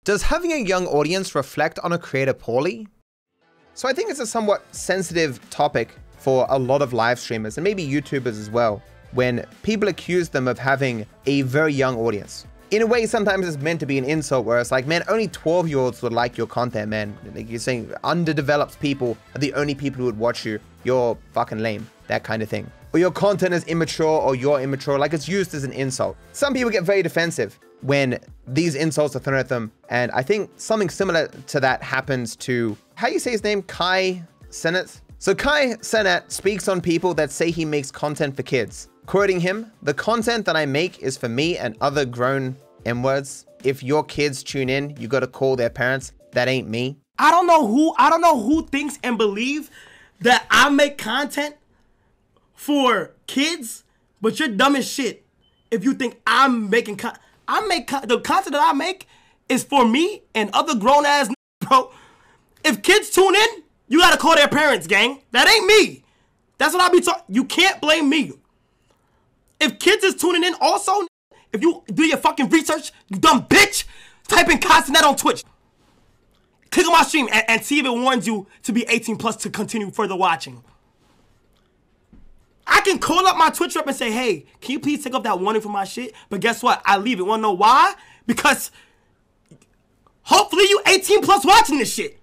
Does 0.04 0.24
having 0.24 0.52
a 0.52 0.58
young 0.58 0.88
audience 0.88 1.36
reflect 1.36 1.78
on 1.84 1.94
a 1.94 2.00
creator 2.00 2.34
poorly? 2.34 2.88
So 3.76 3.88
I 3.88 3.94
think 3.94 4.10
it's 4.10 4.20
a 4.20 4.26
somewhat 4.26 4.66
sensitive 4.74 5.48
topic 5.52 5.96
for 6.18 6.48
a 6.50 6.58
lot 6.58 6.82
of 6.82 6.92
live 6.92 7.20
streamers 7.20 7.60
and 7.60 7.64
maybe 7.64 7.88
YouTubers 7.88 8.40
as 8.40 8.50
well 8.50 8.82
when 9.16 9.46
people 9.64 9.88
accuse 9.88 10.30
them 10.30 10.48
of 10.48 10.60
having 10.60 11.06
a 11.26 11.42
very 11.44 11.74
young 11.74 11.98
audience. 11.98 12.46
In 12.72 12.82
a 12.82 12.86
way, 12.86 13.06
sometimes 13.06 13.48
it's 13.48 13.58
meant 13.58 13.80
to 13.80 13.86
be 13.86 13.98
an 13.98 14.04
insult 14.04 14.46
where 14.46 14.60
it's 14.60 14.72
like, 14.72 14.86
man, 14.86 15.04
only 15.08 15.30
12 15.30 15.70
year 15.70 15.80
olds 15.80 16.02
would 16.02 16.12
like 16.12 16.38
your 16.38 16.48
content, 16.48 16.90
man. 16.90 17.18
Like 17.34 17.50
you're 17.50 17.60
saying 17.60 17.92
underdeveloped 18.04 18.80
people 18.80 19.18
are 19.34 19.40
the 19.40 19.54
only 19.54 19.74
people 19.74 20.00
who 20.00 20.06
would 20.06 20.20
watch 20.20 20.46
you. 20.46 20.60
You're 20.84 21.18
fucking 21.32 21.60
lame. 21.60 21.90
That 22.08 22.24
kind 22.24 22.44
of 22.44 22.50
thing. 22.50 22.70
Or 22.94 23.00
your 23.00 23.12
content 23.12 23.54
is 23.54 23.64
immature 23.66 24.08
or 24.08 24.36
you're 24.36 24.60
immature. 24.60 25.00
Like 25.00 25.14
it's 25.14 25.28
used 25.28 25.54
as 25.54 25.64
an 25.64 25.72
insult. 25.72 26.18
Some 26.34 26.54
people 26.54 26.70
get 26.70 26.84
very 26.84 27.02
defensive 27.02 27.58
when 27.82 28.20
these 28.48 28.76
insults 28.76 29.16
are 29.16 29.20
thrown 29.20 29.40
at 29.40 29.48
them. 29.48 29.72
And 29.90 30.12
I 30.12 30.24
think 30.24 30.50
something 30.58 30.90
similar 30.90 31.28
to 31.28 31.60
that 31.60 31.84
happens 31.84 32.36
to, 32.38 32.76
how 32.96 33.08
do 33.08 33.14
you 33.14 33.20
say 33.20 33.32
his 33.32 33.44
name? 33.44 33.62
Kai 33.64 34.24
Cenat? 34.50 35.02
So 35.20 35.34
Kai 35.34 35.76
Cenat 35.76 36.32
speaks 36.32 36.68
on 36.68 36.82
people 36.82 37.14
that 37.14 37.32
say 37.32 37.52
he 37.52 37.64
makes 37.64 37.92
content 37.92 38.36
for 38.36 38.44
kids. 38.44 38.90
Quoting 39.06 39.40
him, 39.40 39.72
the 39.84 39.94
content 39.94 40.46
that 40.46 40.56
I 40.56 40.66
make 40.66 41.00
is 41.00 41.16
for 41.16 41.30
me 41.30 41.58
and 41.58 41.78
other 41.80 42.06
grown 42.06 42.56
M 42.86 43.04
words. 43.04 43.46
If 43.64 43.84
your 43.84 44.04
kids 44.04 44.44
tune 44.44 44.70
in, 44.70 44.96
you 45.00 45.08
gotta 45.08 45.28
call 45.28 45.56
their 45.56 45.70
parents. 45.70 46.12
That 46.32 46.48
ain't 46.48 46.68
me. 46.68 46.98
I 47.20 47.32
don't 47.32 47.46
know 47.46 47.68
who 47.68 47.94
I 47.98 48.10
don't 48.10 48.22
know 48.22 48.40
who 48.42 48.66
thinks 48.66 48.98
and 49.04 49.18
believe 49.18 49.70
that 50.22 50.46
I 50.50 50.70
make 50.70 50.98
content 50.98 51.56
for 52.56 53.12
kids, 53.28 53.84
but 54.22 54.40
you're 54.40 54.50
dumb 54.50 54.76
as 54.76 54.88
shit. 54.88 55.24
If 55.70 55.84
you 55.84 55.94
think 55.94 56.20
I'm 56.26 56.70
making 56.70 56.98
con- 56.98 57.18
I 57.48 57.66
make 57.68 57.88
con- 57.88 58.08
the 58.08 58.20
content 58.20 58.54
that 58.54 58.68
I 58.68 58.74
make 58.74 59.08
is 59.48 59.64
for 59.64 59.88
me 59.88 60.24
and 60.34 60.50
other 60.52 60.76
grown 60.76 61.06
ass 61.06 61.30
bro. 61.60 61.92
If 62.64 62.82
kids 62.82 63.12
tune 63.12 63.36
in, 63.36 63.64
you 63.88 64.00
gotta 64.00 64.18
call 64.18 64.36
their 64.36 64.48
parents, 64.48 64.88
gang. 64.88 65.22
That 65.32 65.48
ain't 65.48 65.68
me. 65.68 66.04
That's 66.58 66.74
what 66.74 66.82
I 66.82 66.90
be 66.90 67.02
talking. 67.02 67.24
You 67.28 67.46
can't 67.46 67.80
blame 67.80 68.10
me. 68.10 68.32
If 69.60 69.80
kids 69.80 70.04
is 70.04 70.16
tuning 70.16 70.44
in 70.44 70.56
also, 70.60 71.08
if 71.54 71.62
you 71.62 71.84
do 71.88 72.04
your 72.04 72.18
fucking 72.18 72.50
research, 72.50 72.92
you 73.08 73.18
dumb 73.18 73.46
bitch, 73.46 73.86
type 74.28 74.50
in 74.50 74.58
Kai 74.60 74.82
Cenat 74.82 75.04
on 75.04 75.16
Twitch. 75.16 75.44
Click 76.72 76.86
on 76.86 76.94
my 76.94 77.04
stream 77.04 77.30
and, 77.32 77.46
and 77.48 77.64
see 77.64 77.80
if 77.80 77.86
it 77.86 77.90
warns 77.90 78.28
you 78.28 78.48
to 78.64 78.74
be 78.74 78.86
18 78.90 79.16
plus 79.16 79.38
to 79.38 79.50
continue 79.50 79.90
further 79.92 80.16
watching. 80.16 80.64
I 82.68 82.82
can 82.82 83.00
call 83.00 83.26
up 83.28 83.38
my 83.38 83.50
Twitch 83.50 83.76
rep 83.76 83.88
and 83.88 83.96
say, 83.96 84.12
hey, 84.12 84.46
can 84.60 84.74
you 84.74 84.80
please 84.80 85.04
take 85.04 85.14
off 85.14 85.24
that 85.24 85.40
warning 85.40 85.62
for 85.62 85.70
my 85.70 85.86
shit? 85.86 86.14
But 86.30 86.42
guess 86.42 86.62
what? 86.64 86.82
I 86.84 86.98
leave 86.98 87.20
it. 87.20 87.24
Wanna 87.24 87.44
know 87.44 87.54
why? 87.54 87.94
Because 88.26 88.72
hopefully 90.24 90.64
you 90.64 90.82
18 90.88 91.22
plus 91.22 91.46
watching 91.46 91.78
this 91.78 91.94
shit. 91.94 92.20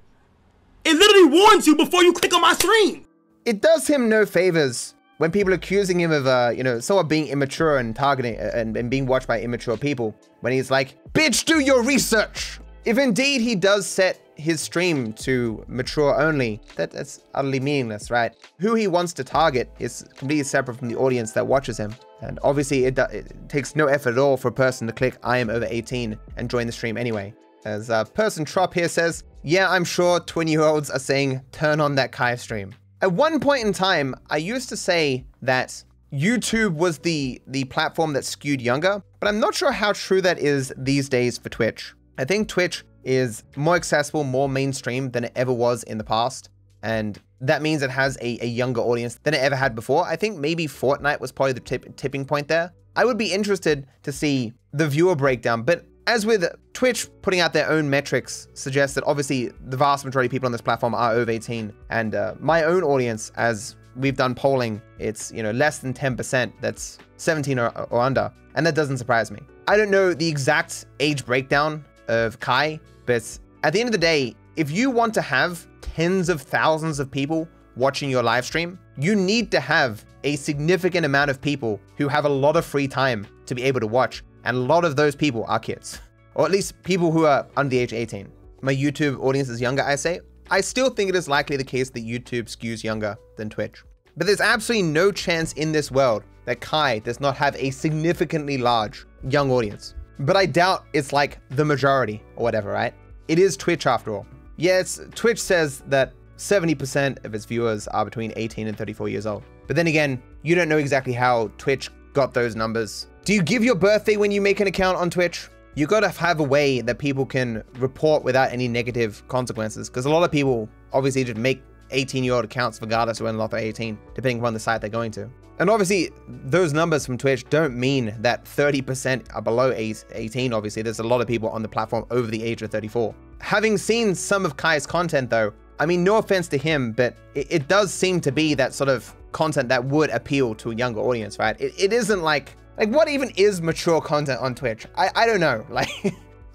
It 0.85 0.97
literally 0.97 1.41
warns 1.41 1.67
you 1.67 1.77
before 1.77 2.03
you 2.03 2.13
click 2.13 2.35
on 2.35 2.41
my 2.41 2.55
stream. 2.55 3.07
It 3.45 3.63
does 3.63 3.87
him 3.87 4.09
no 4.09 4.27
favors 4.27 4.95
when 5.23 5.31
people 5.31 5.53
accusing 5.53 6.01
him 6.01 6.11
of, 6.11 6.27
uh, 6.27 6.51
you 6.53 6.65
know, 6.65 6.81
sort 6.81 7.01
of 7.01 7.09
being 7.09 7.29
immature 7.29 7.79
and 7.79 7.95
targeting 7.95 8.37
uh, 8.41 8.51
and, 8.55 8.77
and 8.77 8.91
being 8.91 9.07
watched 9.07 9.29
by 9.29 9.41
immature 9.41 9.77
people, 9.77 10.17
when 10.41 10.53
he's 10.53 10.69
like, 10.69 10.97
bitch, 11.13 11.45
do 11.45 11.61
your 11.61 11.85
research. 11.85 12.59
If 12.85 12.99
indeed 12.99 13.41
he 13.41 13.55
does 13.55 13.87
set 13.87 14.19
his 14.35 14.61
stream 14.61 15.13
to 15.13 15.65
mature 15.69 16.21
only, 16.21 16.61
that, 16.75 16.91
that's 16.91 17.21
utterly 17.35 17.61
meaningless, 17.61 18.11
right? 18.11 18.35
Who 18.59 18.75
he 18.75 18.89
wants 18.89 19.13
to 19.13 19.23
target 19.23 19.73
is 19.79 20.05
completely 20.17 20.43
separate 20.43 20.77
from 20.77 20.89
the 20.89 20.97
audience 20.97 21.31
that 21.35 21.47
watches 21.47 21.79
him. 21.79 21.95
And 22.21 22.41
obviously 22.43 22.87
it, 22.87 22.99
it 22.99 23.49
takes 23.49 23.77
no 23.77 23.87
effort 23.87 24.15
at 24.15 24.19
all 24.19 24.37
for 24.37 24.49
a 24.49 24.53
person 24.53 24.89
to 24.89 24.93
click 24.93 25.19
I 25.23 25.39
am 25.39 25.51
over 25.51 25.69
18 25.71 26.19
and 26.37 26.51
join 26.51 26.67
the 26.67 26.73
stream 26.73 26.97
anyway. 26.97 27.33
As 27.65 27.91
uh, 27.91 28.03
person 28.07 28.45
Trop 28.45 28.75
here 28.75 28.89
says, 28.89 29.23
yeah, 29.45 29.71
I'm 29.71 29.85
sure 29.85 30.19
20 30.19 30.51
year 30.51 30.63
olds 30.63 30.91
are 30.91 30.99
saying 30.99 31.43
turn 31.53 31.79
on 31.79 31.95
that 31.95 32.11
Kai 32.11 32.35
stream. 32.35 32.75
At 33.03 33.11
one 33.11 33.41
point 33.41 33.67
in 33.67 33.73
time, 33.73 34.15
I 34.31 34.37
used 34.37 34.69
to 34.69 34.77
say 34.77 35.27
that 35.43 35.83
YouTube 36.13 36.75
was 36.75 36.99
the, 36.99 37.43
the 37.49 37.65
platform 37.65 38.13
that 38.13 38.25
skewed 38.25 38.63
younger, 38.63 39.03
but 39.19 39.27
I'm 39.27 39.41
not 39.41 39.57
sure 39.57 39.73
how 39.73 39.93
true 39.93 40.21
that 40.21 40.39
is 40.39 40.73
these 40.77 41.09
days 41.09 41.37
for 41.37 41.49
Twitch. 41.49 41.95
I 42.17 42.25
think 42.25 42.47
Twitch 42.47 42.85
is 43.03 43.43
more 43.57 43.75
accessible, 43.75 44.23
more 44.23 44.49
mainstream 44.49 45.11
than 45.11 45.25
it 45.25 45.33
ever 45.35 45.53
was 45.53 45.83
in 45.83 45.99
the 45.99 46.05
past. 46.05 46.51
And 46.85 47.21
that 47.41 47.61
means 47.61 47.83
it 47.83 47.91
has 47.91 48.17
a, 48.21 48.39
a 48.41 48.47
younger 48.47 48.81
audience 48.81 49.19
than 49.25 49.35
it 49.35 49.41
ever 49.41 49.57
had 49.57 49.75
before. 49.75 50.07
I 50.07 50.15
think 50.15 50.39
maybe 50.39 50.69
Fortnite 50.69 51.19
was 51.19 51.33
probably 51.33 51.55
the 51.55 51.61
tip, 51.61 51.97
tipping 51.97 52.25
point 52.25 52.47
there. 52.47 52.73
I 52.95 53.05
would 53.05 53.19
be 53.19 53.33
interested 53.33 53.89
to 54.05 54.13
see 54.13 54.53
the 54.73 54.87
viewer 54.87 55.17
breakdown, 55.17 55.65
but 55.65 55.87
as 56.07 56.25
with 56.25 56.45
Twitch 56.83 57.07
putting 57.23 57.39
out 57.39 57.53
their 57.53 57.71
own 57.71 57.89
metrics 57.89 58.49
suggests 58.55 58.97
that 58.97 59.05
obviously 59.07 59.53
the 59.67 59.77
vast 59.77 60.05
majority 60.05 60.27
of 60.27 60.33
people 60.33 60.47
on 60.47 60.51
this 60.51 60.61
platform 60.61 60.97
are 60.97 61.13
over 61.13 61.31
18 61.31 61.73
and 61.91 62.17
uh, 62.17 62.35
my 62.41 62.65
own 62.65 62.83
audience 62.83 63.31
as 63.37 63.77
we've 63.95 64.17
done 64.17 64.35
polling, 64.35 64.83
it's, 64.99 65.31
you 65.31 65.45
know, 65.45 65.53
less 65.53 65.79
than 65.79 65.95
10% 65.95 66.53
that's 66.61 66.99
17 67.19 67.57
or, 67.61 67.69
or 67.69 68.01
under. 68.01 68.33
And 68.57 68.67
that 68.67 68.75
doesn't 68.75 68.99
surprise 68.99 69.31
me. 69.31 69.39
I 69.69 69.77
don't 69.77 69.93
know 69.93 70.13
the 70.13 70.27
exact 70.27 70.87
age 70.99 71.25
breakdown 71.25 71.85
of 72.09 72.41
Kai, 72.41 72.81
but 73.07 73.39
at 73.63 73.73
the 73.73 73.79
end 73.79 73.87
of 73.87 73.93
the 73.93 73.99
day, 73.99 74.35
if 74.57 74.73
you 74.73 74.91
want 74.91 75.15
to 75.15 75.23
have 75.23 75.65
tens 75.83 76.29
of 76.29 76.43
thousands 76.43 76.99
of 76.99 77.13
people 77.13 77.47
watching 77.77 78.11
your 78.11 78.25
live 78.25 78.45
stream, 78.45 78.77
you 78.99 79.15
need 79.15 79.53
to 79.53 79.61
have 79.61 80.05
a 80.25 80.35
significant 80.35 81.07
amount 81.07 81.31
of 81.31 81.41
people 81.41 81.81
who 81.97 82.09
have 82.09 82.25
a 82.25 82.29
lot 82.29 82.57
of 82.57 82.67
free 82.67 82.89
time 82.89 83.25
to 83.47 83.55
be 83.55 83.63
able 83.63 83.79
to 83.79 83.87
watch. 83.87 84.25
And 84.45 84.57
a 84.57 84.61
lot 84.61 84.85
of 84.85 84.97
those 84.97 85.15
people 85.15 85.45
are 85.47 85.61
kids, 85.61 86.01
or 86.35 86.45
at 86.45 86.51
least 86.51 86.83
people 86.83 87.11
who 87.11 87.27
are 87.27 87.47
under 87.57 87.71
the 87.71 87.79
age 87.79 87.93
of 87.93 87.99
18. 87.99 88.31
My 88.63 88.75
YouTube 88.75 89.19
audience 89.21 89.49
is 89.49 89.61
younger, 89.61 89.83
I 89.83 89.97
say. 89.97 90.21
I 90.51 90.61
still 90.61 90.91
think 90.91 91.09
it 91.09 91.17
is 91.17 91.29
likely 91.29 91.57
the 91.57 91.65
case 91.65 91.91
that 91.91 92.05
YouTube 92.05 92.45
skews 92.45 92.85
younger 92.85 93.17
than 93.37 93.49
Twitch. 93.51 93.83
But 94.17 94.27
there's 94.27 94.41
absolutely 94.41 94.89
no 94.89 95.11
chance 95.11 95.53
in 95.55 95.73
this 95.73 95.91
world 95.91 96.25
that 96.45 96.61
Kai 96.61 96.99
does 96.99 97.21
not 97.21 97.37
have 97.37 97.57
a 97.57 97.71
significantly 97.71 98.59
large 98.59 99.07
young 99.29 99.51
audience. 99.51 99.95
But 100.19 100.37
I 100.37 100.47
doubt 100.47 100.85
it's 100.93 101.13
like 101.13 101.39
the 101.51 101.65
majority 101.65 102.23
or 102.37 102.43
whatever, 102.43 102.71
right? 102.71 102.95
It 103.29 103.39
is 103.39 103.57
Twitch 103.57 103.87
after 103.87 104.15
all. 104.15 104.27
Yes, 104.57 105.01
Twitch 105.15 105.41
says 105.41 105.83
that 105.87 106.13
70% 106.37 107.25
of 107.25 107.35
its 107.35 107.45
viewers 107.45 107.89
are 107.89 108.05
between 108.05 108.33
18 108.37 108.67
and 108.67 108.77
34 108.77 109.09
years 109.09 109.27
old. 109.27 109.43
But 109.67 109.77
then 109.77 109.87
again, 109.87 110.23
you 110.43 110.55
don't 110.55 110.69
know 110.69 110.79
exactly 110.79 111.13
how 111.13 111.51
Twitch 111.57 111.91
got 112.13 112.35
those 112.35 112.55
numbers. 112.55 113.07
Do 113.25 113.33
you 113.33 113.43
give 113.43 113.65
your 113.65 113.77
birthday 113.77 114.17
when 114.17 114.31
you 114.31 114.41
make 114.41 114.61
an 114.61 114.67
account 114.67 114.99
on 114.99 115.09
Twitch? 115.09 115.49
You 115.75 115.87
gotta 115.87 116.09
have 116.09 116.41
a 116.41 116.45
way 116.45 116.81
that 116.83 116.99
people 116.99 117.25
can 117.25 117.65
report 117.79 118.25
without 118.25 118.53
any 118.53 118.69
negative 118.69 119.27
consequences. 119.29 119.89
Because 119.89 120.05
a 120.05 120.11
lot 120.11 120.23
of 120.23 120.31
people 120.31 120.69
obviously 120.93 121.25
just 121.25 121.39
make 121.39 121.63
18 121.93 122.25
year 122.25 122.35
old 122.35 122.45
accounts 122.45 122.81
regardless 122.81 123.21
of 123.21 123.35
not 123.35 123.51
they're 123.51 123.61
18, 123.61 123.99
depending 124.15 124.39
upon 124.41 124.55
the 124.55 124.61
site 124.61 124.81
they're 124.81 124.91
going 124.91 125.13
to. 125.13 125.31
And 125.59 125.71
obviously, 125.71 126.11
those 126.27 126.73
numbers 126.73 127.07
from 127.07 127.17
Twitch 127.19 127.45
don't 127.49 127.77
mean 127.77 128.15
that 128.21 128.45
30% 128.45 129.35
are 129.35 129.43
below 129.43 129.71
18. 129.73 130.53
Obviously, 130.53 130.83
there's 130.83 130.99
a 130.99 131.05
lot 131.05 131.21
of 131.21 131.29
people 131.29 131.49
on 131.51 131.63
the 131.63 131.69
platform 131.69 132.05
over 132.11 132.31
the 132.31 132.43
age 132.43 132.63
of 132.63 132.71
34. 132.71 133.15
Having 133.39 133.79
seen 133.79 134.15
some 134.15 134.45
of 134.45 134.57
Kai's 134.57 134.87
content, 134.87 135.31
though, 135.31 135.53
I 135.79 135.87
mean, 135.87 136.03
no 136.03 136.17
offense 136.17 136.49
to 136.49 136.59
him, 136.59 136.93
but 136.93 137.17
it, 137.35 137.47
it 137.51 137.69
does 137.69 137.93
seem 137.93 138.21
to 138.23 138.33
be 138.33 138.55
that 138.55 138.75
sort 138.75 138.89
of 138.89 139.15
content 139.33 139.69
that 139.69 139.85
would 139.85 140.11
appeal 140.11 140.55
to 140.57 140.71
a 140.71 140.75
younger 140.75 141.01
audience, 141.01 141.39
right? 141.39 141.61
It, 141.61 141.73
it 141.79 141.93
isn't 141.93 142.23
like, 142.23 142.57
like 142.83 142.93
what 142.93 143.09
even 143.09 143.31
is 143.37 143.63
mature 143.63 144.01
content 144.01 144.41
on 144.41 144.57
Twitch? 144.57 144.87
I, 144.97 145.09
I 145.15 145.27
don't 145.27 145.41
know. 145.41 145.65
Like, 145.73 145.89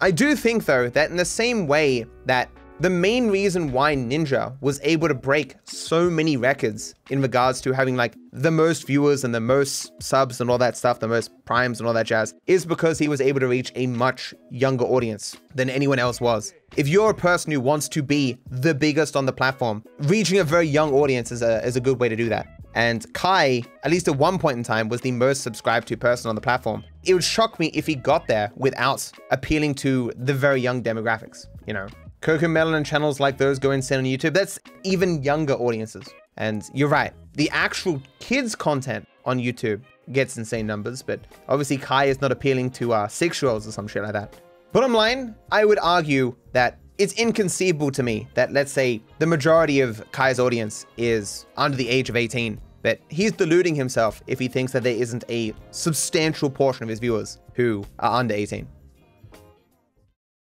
I 0.02 0.12
do 0.12 0.36
think 0.36 0.66
though 0.66 0.90
that 0.90 1.10
in 1.10 1.18
the 1.18 1.26
same 1.26 1.68
way 1.68 2.06
that 2.26 2.50
the 2.80 2.90
main 2.90 3.30
reason 3.30 3.72
why 3.72 3.96
Ninja 3.96 4.56
was 4.62 4.80
able 4.84 5.08
to 5.08 5.16
break 5.16 5.56
so 5.64 6.10
many 6.10 6.38
records 6.38 6.94
in 7.10 7.22
regards 7.22 7.62
to 7.62 7.72
having 7.72 7.96
like 7.96 8.14
the 8.32 8.52
most 8.52 8.86
viewers 8.86 9.24
and 9.24 9.34
the 9.34 9.40
most 9.40 9.92
subs 10.04 10.40
and 10.40 10.52
all 10.52 10.60
that 10.60 10.78
stuff, 10.78 11.00
the 11.00 11.08
most 11.08 11.32
primes 11.46 11.80
and 11.80 11.88
all 11.88 11.94
that 11.94 12.06
jazz, 12.06 12.36
is 12.46 12.66
because 12.66 13.00
he 13.00 13.08
was 13.08 13.22
able 13.22 13.40
to 13.40 13.48
reach 13.48 13.72
a 13.76 13.88
much 13.88 14.36
younger 14.52 14.86
audience 14.86 15.36
than 15.56 15.70
anyone 15.70 15.98
else 15.98 16.22
was. 16.22 16.54
If 16.76 16.88
you're 16.88 17.10
a 17.10 17.16
person 17.16 17.52
who 17.52 17.62
wants 17.62 17.90
to 17.90 18.04
be 18.04 18.38
the 18.52 18.76
biggest 18.76 19.16
on 19.16 19.26
the 19.26 19.34
platform, 19.34 19.84
reaching 20.02 20.38
a 20.38 20.44
very 20.44 20.68
young 20.68 20.94
audience 20.94 21.32
is 21.32 21.42
a, 21.42 21.66
is 21.66 21.78
a 21.78 21.82
good 21.82 22.00
way 22.00 22.10
to 22.10 22.16
do 22.16 22.30
that. 22.30 22.57
And 22.74 23.12
Kai, 23.14 23.64
at 23.84 23.92
least 23.92 24.08
at 24.08 24.16
one 24.16 24.38
point 24.38 24.58
in 24.58 24.64
time, 24.64 24.88
was 24.88 25.02
the 25.02 25.12
most 25.12 25.42
subscribed 25.42 25.88
to 25.88 25.98
person 25.98 26.30
on 26.30 26.36
the 26.36 26.42
platform. 26.42 26.84
It 27.04 27.14
would 27.14 27.24
shock 27.24 27.60
me 27.60 27.68
if 27.74 27.88
he 27.88 27.96
got 27.96 28.28
there 28.28 28.52
without 28.56 29.12
appealing 29.32 29.76
to 29.76 30.12
the 30.16 30.34
very 30.34 30.62
young 30.62 30.84
demographics, 30.84 31.48
you 31.66 31.74
know? 31.74 31.88
CoComelon 32.22 32.76
and 32.76 32.86
channels 32.86 33.20
like 33.20 33.38
those 33.38 33.58
go 33.60 33.72
insane 33.72 34.00
on 34.00 34.04
YouTube. 34.06 34.34
That's 34.34 34.60
even 34.84 35.24
younger 35.24 35.54
audiences. 35.54 36.08
And 36.38 36.64
you're 36.74 36.88
right, 36.88 37.14
the 37.34 37.50
actual 37.50 38.02
kids 38.20 38.56
content 38.56 39.08
on 39.26 39.40
YouTube 39.40 39.82
gets 40.12 40.38
insane 40.38 40.68
numbers, 40.68 41.02
but 41.02 41.20
obviously 41.50 41.78
Kai 41.78 42.06
is 42.06 42.22
not 42.22 42.32
appealing 42.32 42.72
to 42.72 42.94
uh, 42.94 43.08
six-year-olds 43.08 43.68
or 43.68 43.72
some 43.72 43.88
shit 43.88 44.04
like 44.04 44.14
that. 44.14 44.36
Bottom 44.72 44.94
line, 44.94 45.36
I 45.52 45.66
would 45.66 45.80
argue 45.80 46.36
that 46.52 46.80
it's 46.98 47.14
inconceivable 47.14 47.92
to 47.92 48.04
me 48.04 48.28
that, 48.34 48.52
let's 48.52 48.72
say, 48.72 49.02
the 49.20 49.26
majority 49.26 49.82
of 49.82 50.04
Kai's 50.12 50.40
audience 50.40 50.86
is 50.98 51.46
under 51.56 51.78
the 51.78 51.88
age 51.88 52.10
of 52.10 52.16
18, 52.16 52.60
but 52.82 53.00
he's 53.10 53.32
deluding 53.32 53.76
himself 53.76 54.22
if 54.28 54.40
he 54.40 54.48
thinks 54.48 54.72
that 54.72 54.84
there 54.84 54.96
isn't 54.96 55.24
a 55.30 55.54
substantial 55.72 56.50
portion 56.50 56.84
of 56.84 56.90
his 56.90 57.00
viewers 57.00 57.40
who 57.54 57.86
are 58.00 58.20
under 58.20 58.34
18. 58.34 58.68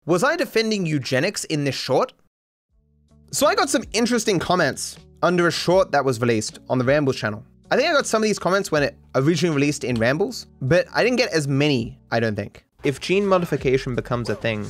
Was 0.07 0.23
I 0.23 0.37
defending 0.37 0.87
eugenics 0.87 1.45
in 1.45 1.65
this 1.65 1.75
short? 1.75 2.13
So 3.33 3.47
I 3.47 3.55
got 3.55 3.69
some 3.69 3.83
interesting 3.93 4.39
comments 4.39 4.99
under 5.23 5.49
a 5.49 5.53
short 5.53 5.91
that 5.91 6.05
was 6.05 6.21
released 6.21 6.61
on 6.69 6.79
the 6.79 6.85
Rambles 6.85 7.17
channel. 7.17 7.45
I 7.71 7.77
think 7.77 7.89
I 7.89 7.93
got 7.93 8.07
some 8.07 8.23
of 8.23 8.29
these 8.29 8.39
comments 8.39 8.71
when 8.71 8.85
it 8.85 8.97
originally 9.17 9.55
released 9.55 9.83
in 9.83 9.97
Rambles, 9.97 10.47
but 10.63 10.87
I 10.95 11.03
didn't 11.03 11.17
get 11.17 11.33
as 11.33 11.49
many, 11.49 11.99
I 12.13 12.21
don't 12.21 12.37
think. 12.37 12.65
If 12.85 13.01
gene 13.01 13.27
modification 13.27 13.97
becomes 13.97 14.31
a 14.31 14.37
thing, 14.37 14.65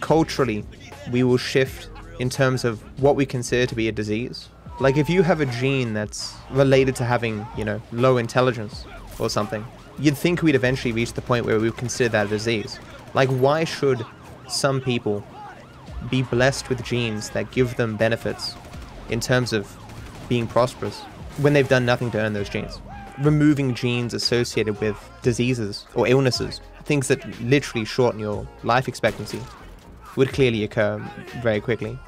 culturally, 0.00 0.62
we 1.10 1.22
will 1.22 1.36
shift 1.36 1.88
in 2.18 2.30
terms 2.30 2.64
of 2.64 2.80
what 3.02 3.16
we 3.16 3.26
consider 3.26 3.66
to 3.66 3.74
be 3.74 3.88
a 3.88 3.92
disease. 3.92 4.48
Like 4.80 4.96
if 4.96 5.08
you 5.08 5.22
have 5.22 5.40
a 5.40 5.46
gene 5.46 5.94
that's 5.94 6.34
related 6.50 6.96
to 6.96 7.04
having, 7.04 7.46
you 7.56 7.64
know, 7.64 7.80
low 7.92 8.18
intelligence 8.18 8.84
or 9.18 9.30
something, 9.30 9.64
you'd 9.98 10.16
think 10.16 10.42
we'd 10.42 10.54
eventually 10.54 10.92
reach 10.92 11.12
the 11.12 11.22
point 11.22 11.46
where 11.46 11.58
we 11.58 11.64
would 11.70 11.78
consider 11.78 12.10
that 12.10 12.26
a 12.26 12.28
disease. 12.28 12.78
Like 13.14 13.28
why 13.30 13.64
should 13.64 14.04
some 14.48 14.80
people 14.80 15.24
be 16.10 16.22
blessed 16.22 16.68
with 16.68 16.82
genes 16.84 17.30
that 17.30 17.50
give 17.50 17.76
them 17.76 17.96
benefits 17.96 18.54
in 19.08 19.20
terms 19.20 19.52
of 19.52 19.74
being 20.28 20.46
prosperous 20.46 21.00
when 21.38 21.52
they've 21.52 21.68
done 21.68 21.84
nothing 21.84 22.10
to 22.10 22.18
earn 22.18 22.32
those 22.32 22.48
genes. 22.48 22.80
Removing 23.18 23.74
genes 23.74 24.14
associated 24.14 24.80
with 24.80 24.96
diseases 25.22 25.86
or 25.94 26.06
illnesses, 26.06 26.60
things 26.84 27.08
that 27.08 27.40
literally 27.40 27.84
shorten 27.84 28.20
your 28.20 28.46
life 28.62 28.88
expectancy, 28.88 29.40
would 30.16 30.32
clearly 30.32 30.64
occur 30.64 30.98
very 31.42 31.60
quickly. 31.60 31.98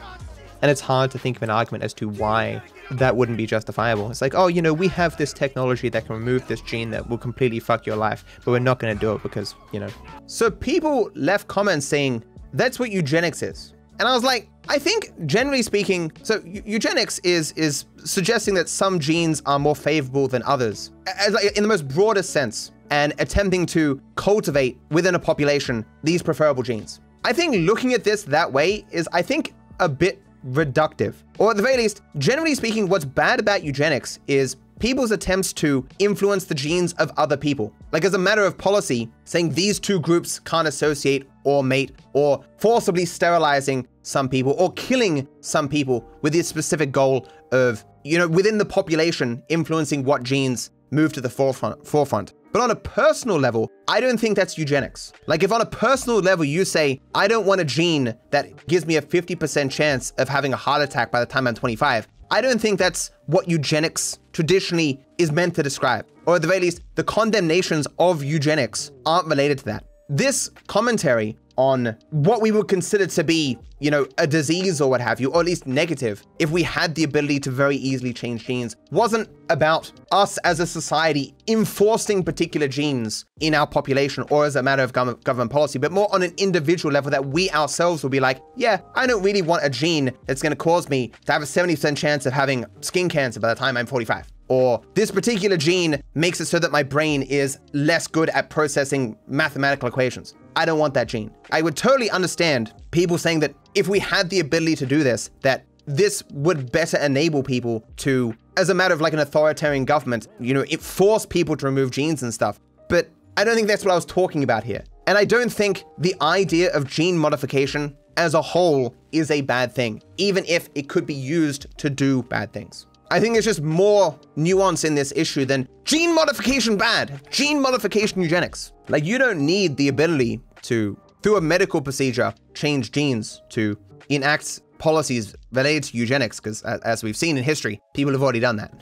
And 0.61 0.71
it's 0.71 0.81
hard 0.81 1.11
to 1.13 1.19
think 1.19 1.37
of 1.37 1.43
an 1.43 1.51
argument 1.51 1.85
as 1.85 1.95
to 1.95 2.09
why 2.09 2.61
that 2.91 3.15
wouldn't 3.15 3.39
be 3.39 3.47
justifiable. 3.47 4.11
It's 4.11 4.21
like, 4.21 4.35
oh, 4.35 4.49
you 4.49 4.61
know, 4.61 4.73
we 4.73 4.89
have 4.89 5.17
this 5.17 5.33
technology 5.33 5.89
that 5.91 6.07
can 6.07 6.17
remove 6.17 6.47
this 6.49 6.61
gene 6.61 6.91
that 6.91 7.09
will 7.09 7.19
completely 7.19 7.61
fuck 7.61 7.87
your 7.87 7.97
life, 7.97 8.25
but 8.45 8.51
we're 8.51 8.59
not 8.59 8.79
going 8.81 8.93
to 8.93 9.01
do 9.01 9.13
it 9.13 9.23
because, 9.23 9.55
you 9.73 9.79
know. 9.79 9.91
So 10.27 10.51
people 10.51 11.11
left 11.15 11.47
comments 11.49 11.87
saying, 11.87 12.25
that's 12.53 12.79
what 12.79 12.91
eugenics 12.91 13.43
is. 13.43 13.75
And 13.99 14.09
I 14.09 14.15
was 14.15 14.25
like, 14.25 14.49
I 14.69 14.79
think 14.79 15.13
generally 15.27 15.63
speaking, 15.63 16.13
so 16.23 16.41
eugenics 16.45 17.19
is 17.21 17.53
is 17.53 17.87
suggesting 18.05 18.55
that 18.55 18.69
some 18.69 19.01
genes 19.01 19.43
are 19.45 19.59
more 19.59 19.75
favorable 19.75 20.29
than 20.29 20.43
others, 20.45 20.93
as 21.19 21.33
like 21.33 21.57
in 21.57 21.63
the 21.63 21.69
most 21.69 21.89
broadest 21.89 22.31
sense, 22.31 22.71
and 22.91 23.13
attempting 23.19 23.67
to 23.67 24.01
cultivate 24.15 24.79
within 24.91 25.15
a 25.17 25.19
population 25.19 25.85
these 26.05 26.23
preferable 26.23 26.63
genes. 26.63 27.01
I 27.25 27.33
think 27.33 27.57
looking 27.57 27.95
at 27.95 28.05
this 28.05 28.23
that 28.25 28.53
way 28.53 28.85
is, 28.91 29.09
I 29.13 29.23
think, 29.23 29.55
a 29.81 29.89
bit 29.89 30.23
reductive. 30.47 31.15
Or 31.39 31.51
at 31.51 31.57
the 31.57 31.63
very 31.63 31.77
least, 31.77 32.03
generally 32.17 32.55
speaking, 32.55 32.89
what's 32.89 33.05
bad 33.05 33.41
about 33.41 33.63
eugenics 33.63 34.19
is 34.27 34.57
people's 34.79 35.11
attempts 35.11 35.53
to 35.53 35.87
influence 35.99 36.45
the 36.45 36.55
genes 36.55 36.93
of 36.95 37.13
other 37.17 37.37
people. 37.37 37.73
Like 37.93 38.05
as 38.05 38.15
a 38.15 38.19
matter 38.19 38.45
of 38.45 38.57
policy, 38.57 39.11
saying 39.25 39.51
these 39.51 39.81
two 39.81 40.01
groups 40.01 40.39
can't 40.39 40.69
associate 40.69 41.29
or 41.45 41.65
mate, 41.65 41.93
or 42.13 42.45
forcibly 42.59 43.05
sterilizing 43.05 43.87
some 44.03 44.29
people, 44.29 44.55
or 44.59 44.73
killing 44.73 45.27
some 45.41 45.69
people 45.69 46.07
with 46.23 46.33
the 46.33 46.43
specific 46.43 46.93
goal 46.93 47.27
of, 47.53 47.85
you 48.05 48.19
know, 48.19 48.29
within 48.29 48.59
the 48.59 48.65
population, 48.65 49.43
influencing 49.49 50.05
what 50.05 50.23
genes 50.23 50.71
move 50.91 51.13
to 51.13 51.21
the 51.21 51.29
forefront. 51.29 51.87
forefront. 51.87 52.35
But 52.53 52.63
on 52.63 52.71
a 52.71 52.77
personal 52.77 53.39
level, 53.39 53.71
I 53.89 54.01
don't 54.01 54.19
think 54.19 54.37
that's 54.37 54.57
eugenics. 54.57 55.13
Like 55.27 55.43
if 55.43 55.53
on 55.53 55.61
a 55.61 55.67
personal 55.67 56.19
level 56.21 56.45
you 56.45 56.65
say, 56.65 57.01
I 57.15 57.29
don't 57.29 57.47
want 57.47 57.61
a 57.61 57.65
gene 57.65 58.15
that 58.31 58.67
gives 58.67 58.87
me 58.87 58.97
a 58.97 59.03
50% 59.03 59.71
chance 59.71 60.13
of 60.13 60.29
having 60.29 60.53
a 60.53 60.57
heart 60.57 60.83
attack 60.83 61.11
by 61.11 61.21
the 61.21 61.27
time 61.27 61.47
I'm 61.47 61.55
25, 61.55 62.09
I 62.31 62.41
don't 62.41 62.61
think 62.61 62.79
that's 62.79 63.11
what 63.27 63.49
eugenics 63.49 64.19
traditionally 64.33 65.01
is 65.19 65.33
meant 65.33 65.55
to 65.57 65.63
describe. 65.63 66.07
Or 66.27 66.37
at 66.37 66.43
the 66.43 66.49
very 66.49 66.61
least, 66.61 66.83
the 66.95 67.05
condemnations 67.05 67.87
of 67.99 68.23
eugenics 68.23 68.91
aren't 69.07 69.27
related 69.29 69.59
to 69.61 69.65
that. 69.67 69.85
This 70.11 70.51
commentary 70.67 71.37
on 71.59 71.97
what 72.11 72.41
we 72.41 72.53
would 72.53 72.69
consider 72.69 73.07
to 73.07 73.25
be, 73.25 73.59
you 73.81 73.91
know, 73.91 74.07
a 74.17 74.27
disease 74.27 74.81
or 74.81 74.89
what 74.89 75.01
have 75.01 75.21
you, 75.21 75.31
or 75.33 75.41
at 75.41 75.47
least 75.47 75.67
negative, 75.67 76.25
if 76.39 76.51
we 76.51 76.63
had 76.63 76.95
the 76.95 77.03
ability 77.03 77.41
to 77.41 77.51
very 77.51 77.77
easily 77.77 78.13
change 78.15 78.47
genes, 78.47 78.77
wasn't 78.93 79.29
about 79.51 79.91
us 80.13 80.39
as 80.39 80.61
a 80.61 80.67
society 80.67 81.35
enforcing 81.49 82.23
particular 82.23 82.69
genes 82.69 83.25
in 83.41 83.55
our 83.55 83.67
population 83.67 84.25
or 84.31 84.47
as 84.47 84.55
a 84.55 84.63
matter 84.63 84.83
of 84.83 84.93
government 84.93 85.51
policy, 85.51 85.79
but 85.79 85.91
more 85.91 86.13
on 86.15 86.23
an 86.23 86.33
individual 86.39 86.93
level 86.93 87.11
that 87.11 87.27
we 87.27 87.51
ourselves 87.51 88.03
will 88.03 88.11
be 88.11 88.21
like, 88.21 88.41
yeah, 88.57 88.81
I 88.95 89.07
don't 89.07 89.23
really 89.23 89.43
want 89.43 89.65
a 89.65 89.71
gene 89.71 90.13
that's 90.27 90.41
going 90.41 90.53
to 90.53 90.57
cause 90.57 90.89
me 90.89 91.09
to 91.27 91.33
have 91.33 91.43
a 91.43 91.47
70% 91.47 91.97
chance 91.97 92.25
of 92.25 92.33
having 92.33 92.65
skin 92.81 93.09
cancer 93.09 93.41
by 93.41 93.49
the 93.49 93.59
time 93.59 93.77
I'm 93.77 93.87
45 93.87 94.27
or 94.49 94.83
this 94.95 95.11
particular 95.11 95.57
gene 95.57 96.03
makes 96.15 96.41
it 96.41 96.47
so 96.47 96.59
that 96.59 96.73
my 96.73 96.83
brain 96.83 97.23
is 97.23 97.59
less 97.73 98.07
good 98.07 98.31
at 98.31 98.51
processing 98.51 99.17
mathematical 99.27 99.89
equations. 99.89 100.35
I 100.57 100.65
don't 100.65 100.79
want 100.79 100.95
that 100.95 101.09
gene. 101.09 101.31
I 101.53 101.63
would 101.63 101.77
totally 101.77 102.11
understand 102.11 102.73
people 102.91 103.19
saying 103.19 103.41
that 103.41 103.55
if 103.75 103.89
we 103.89 103.99
had 103.99 104.31
the 104.31 104.41
ability 104.41 104.77
to 104.77 104.87
do 104.87 105.03
this, 105.03 105.31
that 105.43 105.65
this 105.87 106.23
would 106.33 106.71
better 106.73 106.99
enable 106.99 107.43
people 107.43 107.85
to, 107.99 108.35
as 108.57 108.69
a 108.69 108.75
matter 108.75 108.93
of 108.93 109.01
like 109.01 109.13
an 109.13 109.21
authoritarian 109.21 109.85
government, 109.85 110.29
you 110.39 110.53
know, 110.53 110.65
it 110.69 110.81
force 110.81 111.25
people 111.25 111.57
to 111.57 111.67
remove 111.67 111.91
genes 111.91 112.23
and 112.23 112.35
stuff. 112.35 112.59
But 112.89 113.09
I 113.37 113.45
don't 113.45 113.55
think 113.55 113.69
that's 113.69 113.85
what 113.85 113.93
I 113.93 113.95
was 113.95 114.05
talking 114.05 114.43
about 114.43 114.65
here. 114.65 114.83
And 115.07 115.17
I 115.17 115.25
don't 115.25 115.51
think 115.51 115.85
the 115.97 116.15
idea 116.21 116.71
of 116.75 116.87
gene 116.87 117.17
modification 117.17 117.97
as 118.19 118.35
a 118.35 118.43
whole 118.43 118.95
is 119.13 119.31
a 119.31 119.41
bad 119.43 119.73
thing, 119.73 120.03
even 120.17 120.45
if 120.47 120.69
it 120.75 120.89
could 120.89 121.07
be 121.07 121.15
used 121.15 121.67
to 121.79 121.89
do 121.89 122.25
bad 122.25 122.53
things. 122.53 122.88
I 123.11 123.21
think 123.21 123.35
there's 123.35 123.47
just 123.47 123.63
more 123.63 124.19
nuance 124.37 124.85
in 124.85 124.95
this 124.95 125.13
issue 125.17 125.47
than 125.47 125.67
gene 125.85 126.15
modification 126.15 126.77
bad, 126.77 127.23
gene 127.31 127.61
modification 127.61 128.21
eugenics. 128.21 128.73
Like, 128.89 129.05
you 129.05 129.17
don't 129.17 129.45
need 129.45 129.77
the 129.79 129.89
ability 129.89 130.41
to, 130.63 130.99
through 131.23 131.37
a 131.37 131.41
medical 131.41 131.81
procedure, 131.81 132.35
change 132.53 132.93
genes 132.93 133.41
to 133.51 133.79
enact 134.11 134.61
policies 134.79 135.35
related 135.53 135.85
to 135.85 135.97
eugenics, 135.97 136.39
because 136.39 136.63
as 136.63 137.03
we've 137.03 137.17
seen 137.17 137.39
in 137.39 137.45
history, 137.45 137.81
people 137.95 138.13
have 138.13 138.23
already 138.23 138.41
done 138.41 138.57
that. 138.57 138.75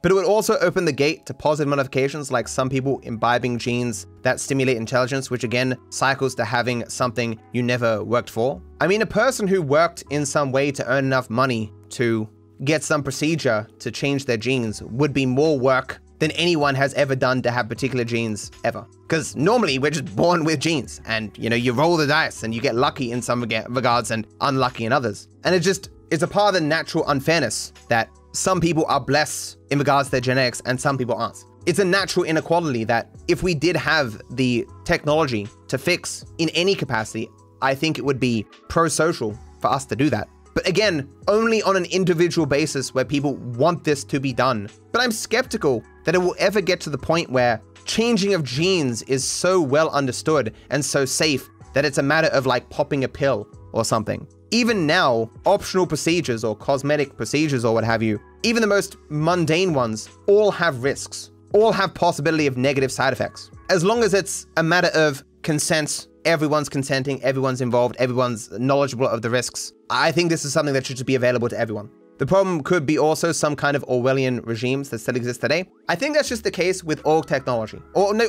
But 0.00 0.10
it 0.10 0.14
would 0.14 0.26
also 0.26 0.58
open 0.58 0.84
the 0.84 0.92
gate 0.92 1.26
to 1.26 1.34
positive 1.34 1.68
modifications 1.68 2.32
like 2.32 2.48
some 2.48 2.68
people 2.68 2.98
imbibing 3.04 3.58
genes 3.58 4.06
that 4.22 4.40
stimulate 4.40 4.76
intelligence, 4.76 5.30
which 5.30 5.44
again 5.44 5.76
cycles 5.90 6.34
to 6.36 6.44
having 6.44 6.88
something 6.88 7.38
you 7.52 7.62
never 7.62 8.02
worked 8.02 8.30
for. 8.30 8.60
I 8.80 8.88
mean, 8.88 9.02
a 9.02 9.06
person 9.06 9.46
who 9.46 9.62
worked 9.62 10.02
in 10.10 10.26
some 10.26 10.50
way 10.50 10.72
to 10.72 10.86
earn 10.88 11.04
enough 11.04 11.30
money 11.30 11.72
to 11.90 12.28
get 12.64 12.82
some 12.82 13.02
procedure 13.02 13.66
to 13.80 13.90
change 13.90 14.24
their 14.24 14.36
genes 14.36 14.82
would 14.82 15.12
be 15.12 15.26
more 15.26 15.58
work 15.58 16.00
than 16.18 16.30
anyone 16.32 16.74
has 16.76 16.94
ever 16.94 17.16
done 17.16 17.42
to 17.42 17.50
have 17.50 17.68
particular 17.68 18.04
genes 18.04 18.52
ever. 18.62 18.86
Because 19.02 19.34
normally 19.34 19.80
we're 19.80 19.90
just 19.90 20.14
born 20.14 20.44
with 20.44 20.60
genes 20.60 21.00
and 21.04 21.36
you 21.36 21.50
know, 21.50 21.56
you 21.56 21.72
roll 21.72 21.96
the 21.96 22.06
dice 22.06 22.44
and 22.44 22.54
you 22.54 22.60
get 22.60 22.76
lucky 22.76 23.10
in 23.10 23.20
some 23.20 23.42
regards 23.42 24.12
and 24.12 24.26
unlucky 24.40 24.84
in 24.84 24.92
others. 24.92 25.26
And 25.42 25.54
it 25.54 25.60
just 25.60 25.90
is 26.10 26.22
a 26.22 26.28
part 26.28 26.54
of 26.54 26.60
the 26.60 26.66
natural 26.66 27.08
unfairness 27.08 27.72
that 27.88 28.08
some 28.32 28.60
people 28.60 28.84
are 28.86 29.00
blessed 29.00 29.58
in 29.70 29.78
regards 29.78 30.08
to 30.08 30.12
their 30.12 30.20
genetics 30.20 30.62
and 30.64 30.80
some 30.80 30.96
people 30.96 31.16
aren't. 31.16 31.44
It's 31.66 31.80
a 31.80 31.84
natural 31.84 32.24
inequality 32.24 32.84
that 32.84 33.10
if 33.26 33.42
we 33.42 33.54
did 33.54 33.76
have 33.76 34.20
the 34.30 34.66
technology 34.84 35.48
to 35.68 35.78
fix 35.78 36.24
in 36.38 36.48
any 36.50 36.74
capacity, 36.74 37.28
I 37.60 37.74
think 37.74 37.98
it 37.98 38.04
would 38.04 38.20
be 38.20 38.46
pro-social 38.68 39.36
for 39.60 39.68
us 39.68 39.84
to 39.86 39.96
do 39.96 40.08
that. 40.10 40.28
But 40.54 40.68
again, 40.68 41.08
only 41.28 41.62
on 41.62 41.76
an 41.76 41.86
individual 41.86 42.46
basis 42.46 42.94
where 42.94 43.04
people 43.04 43.36
want 43.36 43.84
this 43.84 44.04
to 44.04 44.20
be 44.20 44.32
done. 44.32 44.68
But 44.92 45.00
I'm 45.00 45.12
skeptical 45.12 45.82
that 46.04 46.14
it 46.14 46.18
will 46.18 46.36
ever 46.38 46.60
get 46.60 46.80
to 46.82 46.90
the 46.90 46.98
point 46.98 47.30
where 47.30 47.62
changing 47.84 48.34
of 48.34 48.44
genes 48.44 49.02
is 49.02 49.24
so 49.24 49.60
well 49.60 49.90
understood 49.90 50.54
and 50.70 50.84
so 50.84 51.04
safe 51.04 51.48
that 51.74 51.84
it's 51.84 51.98
a 51.98 52.02
matter 52.02 52.28
of 52.28 52.46
like 52.46 52.68
popping 52.70 53.04
a 53.04 53.08
pill 53.08 53.48
or 53.72 53.84
something. 53.84 54.26
Even 54.50 54.86
now, 54.86 55.30
optional 55.46 55.86
procedures 55.86 56.44
or 56.44 56.54
cosmetic 56.54 57.16
procedures 57.16 57.64
or 57.64 57.72
what 57.72 57.84
have 57.84 58.02
you, 58.02 58.20
even 58.42 58.60
the 58.60 58.66
most 58.66 58.96
mundane 59.08 59.72
ones, 59.72 60.10
all 60.26 60.50
have 60.50 60.82
risks, 60.82 61.30
all 61.54 61.72
have 61.72 61.94
possibility 61.94 62.46
of 62.46 62.58
negative 62.58 62.92
side 62.92 63.12
effects. 63.12 63.50
As 63.70 63.82
long 63.82 64.02
as 64.02 64.12
it's 64.12 64.46
a 64.58 64.62
matter 64.62 64.90
of 64.94 65.24
consent 65.42 66.08
everyone's 66.24 66.68
consenting, 66.68 67.22
everyone's 67.22 67.60
involved, 67.60 67.96
everyone's 67.98 68.50
knowledgeable 68.52 69.08
of 69.08 69.22
the 69.22 69.30
risks. 69.30 69.72
I 69.90 70.12
think 70.12 70.30
this 70.30 70.44
is 70.44 70.52
something 70.52 70.74
that 70.74 70.86
should 70.86 71.04
be 71.04 71.14
available 71.14 71.48
to 71.48 71.58
everyone. 71.58 71.90
The 72.18 72.26
problem 72.26 72.62
could 72.62 72.86
be 72.86 72.98
also 72.98 73.32
some 73.32 73.56
kind 73.56 73.76
of 73.76 73.84
Orwellian 73.86 74.46
regimes 74.46 74.90
that 74.90 75.00
still 75.00 75.16
exist 75.16 75.40
today. 75.40 75.64
I 75.88 75.96
think 75.96 76.14
that's 76.14 76.28
just 76.28 76.44
the 76.44 76.52
case 76.52 76.84
with 76.84 77.04
all 77.04 77.20
technology. 77.20 77.80
Or 77.94 78.14
no, 78.14 78.26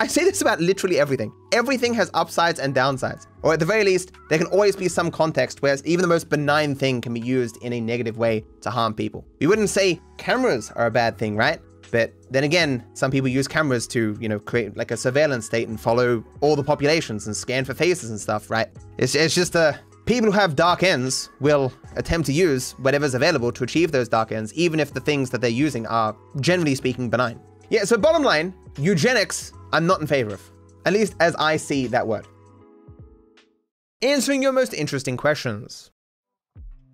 I 0.00 0.08
say 0.08 0.24
this 0.24 0.40
about 0.40 0.60
literally 0.60 0.98
everything. 0.98 1.32
Everything 1.52 1.94
has 1.94 2.10
upsides 2.14 2.58
and 2.58 2.74
downsides. 2.74 3.28
Or 3.42 3.52
at 3.52 3.60
the 3.60 3.64
very 3.64 3.84
least, 3.84 4.12
there 4.28 4.38
can 4.38 4.48
always 4.48 4.74
be 4.74 4.88
some 4.88 5.10
context 5.12 5.62
where 5.62 5.76
even 5.84 6.02
the 6.02 6.08
most 6.08 6.30
benign 6.30 6.74
thing 6.74 7.00
can 7.00 7.14
be 7.14 7.20
used 7.20 7.58
in 7.62 7.72
a 7.74 7.80
negative 7.80 8.18
way 8.18 8.44
to 8.62 8.70
harm 8.70 8.92
people. 8.92 9.24
We 9.38 9.46
wouldn't 9.46 9.70
say 9.70 10.00
cameras 10.18 10.72
are 10.74 10.86
a 10.86 10.90
bad 10.90 11.16
thing, 11.16 11.36
right? 11.36 11.60
But 11.92 12.12
then 12.30 12.42
again, 12.42 12.82
some 12.94 13.10
people 13.10 13.28
use 13.28 13.46
cameras 13.46 13.86
to, 13.88 14.16
you 14.18 14.28
know, 14.28 14.38
create 14.40 14.76
like 14.76 14.90
a 14.90 14.96
surveillance 14.96 15.44
state 15.44 15.68
and 15.68 15.78
follow 15.78 16.24
all 16.40 16.56
the 16.56 16.64
populations 16.64 17.26
and 17.26 17.36
scan 17.36 17.66
for 17.66 17.74
faces 17.74 18.10
and 18.10 18.18
stuff, 18.18 18.50
right? 18.50 18.66
It's, 18.96 19.14
it's 19.14 19.34
just 19.34 19.54
a, 19.54 19.60
uh, 19.60 19.76
people 20.06 20.32
who 20.32 20.38
have 20.38 20.56
dark 20.56 20.82
ends 20.82 21.28
will 21.40 21.70
attempt 21.96 22.26
to 22.26 22.32
use 22.32 22.72
whatever's 22.78 23.14
available 23.14 23.52
to 23.52 23.62
achieve 23.62 23.92
those 23.92 24.08
dark 24.08 24.32
ends, 24.32 24.54
even 24.54 24.80
if 24.80 24.94
the 24.94 25.00
things 25.00 25.28
that 25.30 25.42
they're 25.42 25.50
using 25.50 25.86
are, 25.86 26.16
generally 26.40 26.74
speaking, 26.74 27.10
benign. 27.10 27.38
Yeah, 27.68 27.84
so 27.84 27.98
bottom 27.98 28.22
line, 28.22 28.54
eugenics, 28.78 29.52
I'm 29.72 29.86
not 29.86 30.00
in 30.00 30.06
favor 30.06 30.32
of. 30.32 30.50
At 30.86 30.94
least 30.94 31.14
as 31.20 31.36
I 31.36 31.58
see 31.58 31.86
that 31.88 32.06
word. 32.06 32.26
Answering 34.00 34.42
your 34.42 34.52
most 34.52 34.72
interesting 34.72 35.18
questions. 35.18 35.90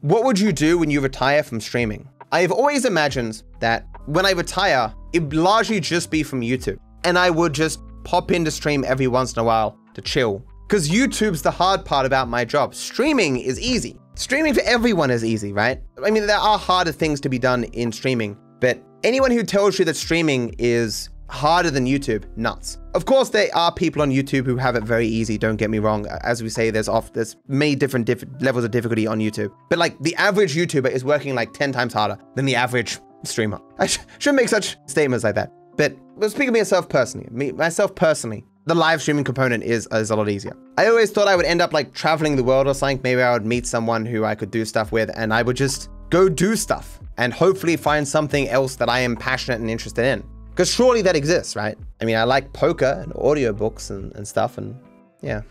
What 0.00 0.24
would 0.24 0.40
you 0.40 0.52
do 0.52 0.76
when 0.76 0.90
you 0.90 1.00
retire 1.00 1.44
from 1.44 1.60
streaming? 1.60 2.08
I've 2.30 2.52
always 2.52 2.84
imagined 2.84 3.42
that 3.60 3.86
when 4.08 4.24
I 4.24 4.30
retire, 4.30 4.92
it'd 5.12 5.34
largely 5.34 5.80
just 5.80 6.10
be 6.10 6.22
from 6.22 6.40
YouTube. 6.40 6.78
And 7.04 7.18
I 7.18 7.28
would 7.28 7.52
just 7.52 7.80
pop 8.04 8.30
in 8.30 8.36
into 8.36 8.50
stream 8.50 8.82
every 8.86 9.06
once 9.06 9.34
in 9.34 9.38
a 9.38 9.44
while 9.44 9.78
to 9.94 10.00
chill. 10.00 10.42
Because 10.66 10.88
YouTube's 10.88 11.42
the 11.42 11.50
hard 11.50 11.84
part 11.84 12.06
about 12.06 12.28
my 12.28 12.44
job. 12.44 12.74
Streaming 12.74 13.38
is 13.38 13.60
easy. 13.60 14.00
Streaming 14.14 14.54
for 14.54 14.62
everyone 14.62 15.10
is 15.10 15.24
easy, 15.24 15.52
right? 15.52 15.80
I 16.02 16.10
mean, 16.10 16.26
there 16.26 16.38
are 16.38 16.58
harder 16.58 16.90
things 16.90 17.20
to 17.20 17.28
be 17.28 17.38
done 17.38 17.64
in 17.64 17.92
streaming, 17.92 18.36
but 18.60 18.82
anyone 19.04 19.30
who 19.30 19.42
tells 19.42 19.78
you 19.78 19.84
that 19.84 19.94
streaming 19.94 20.54
is 20.58 21.10
harder 21.28 21.70
than 21.70 21.84
YouTube, 21.84 22.24
nuts. 22.36 22.78
Of 22.94 23.04
course, 23.04 23.28
there 23.28 23.48
are 23.54 23.72
people 23.72 24.00
on 24.00 24.10
YouTube 24.10 24.46
who 24.46 24.56
have 24.56 24.74
it 24.74 24.84
very 24.84 25.06
easy. 25.06 25.36
Don't 25.36 25.56
get 25.56 25.68
me 25.70 25.78
wrong. 25.78 26.06
As 26.22 26.42
we 26.42 26.48
say, 26.48 26.70
there's 26.70 26.88
off 26.88 27.12
there's 27.12 27.36
many 27.46 27.76
different 27.76 28.06
diff 28.06 28.24
levels 28.40 28.64
of 28.64 28.70
difficulty 28.70 29.06
on 29.06 29.18
YouTube. 29.18 29.52
But 29.68 29.78
like 29.78 29.98
the 30.00 30.16
average 30.16 30.56
YouTuber 30.56 30.90
is 30.90 31.04
working 31.04 31.34
like 31.34 31.52
10 31.52 31.72
times 31.72 31.92
harder 31.92 32.18
than 32.34 32.46
the 32.46 32.56
average 32.56 32.98
streamer. 33.24 33.60
I 33.78 33.86
sh 33.86 33.98
shouldn't 34.18 34.36
make 34.36 34.48
such 34.48 34.76
statements 34.86 35.24
like 35.24 35.34
that. 35.34 35.52
But 35.76 35.96
but 36.18 36.30
speaking 36.30 36.48
of 36.48 36.54
myself 36.54 36.88
personally, 36.88 37.28
me 37.30 37.52
myself 37.52 37.94
personally, 37.94 38.44
the 38.66 38.74
live 38.74 39.00
streaming 39.00 39.24
component 39.24 39.62
is, 39.62 39.88
is 39.92 40.10
a 40.10 40.16
lot 40.16 40.28
easier. 40.28 40.56
I 40.76 40.88
always 40.88 41.10
thought 41.10 41.28
I 41.28 41.36
would 41.36 41.46
end 41.46 41.62
up 41.62 41.72
like 41.72 41.94
traveling 41.94 42.36
the 42.36 42.44
world 42.44 42.66
or 42.66 42.74
something. 42.74 43.00
Maybe 43.02 43.22
I 43.22 43.32
would 43.32 43.46
meet 43.46 43.66
someone 43.66 44.04
who 44.04 44.24
I 44.24 44.34
could 44.34 44.50
do 44.50 44.64
stuff 44.64 44.92
with 44.92 45.10
and 45.14 45.32
I 45.32 45.42
would 45.42 45.56
just 45.56 45.88
go 46.10 46.28
do 46.28 46.54
stuff 46.56 47.00
and 47.16 47.32
hopefully 47.32 47.76
find 47.76 48.06
something 48.06 48.48
else 48.48 48.76
that 48.76 48.88
I 48.88 49.00
am 49.00 49.16
passionate 49.16 49.60
and 49.60 49.70
interested 49.70 50.04
in. 50.04 50.22
Because 50.50 50.70
surely 50.72 51.02
that 51.02 51.16
exists, 51.16 51.56
right? 51.56 51.78
I 52.00 52.04
mean, 52.04 52.16
I 52.16 52.24
like 52.24 52.52
poker 52.52 53.00
and 53.02 53.12
audiobooks 53.14 53.90
and, 53.90 54.14
and 54.16 54.26
stuff, 54.26 54.58
and 54.58 54.76
yeah. 55.20 55.42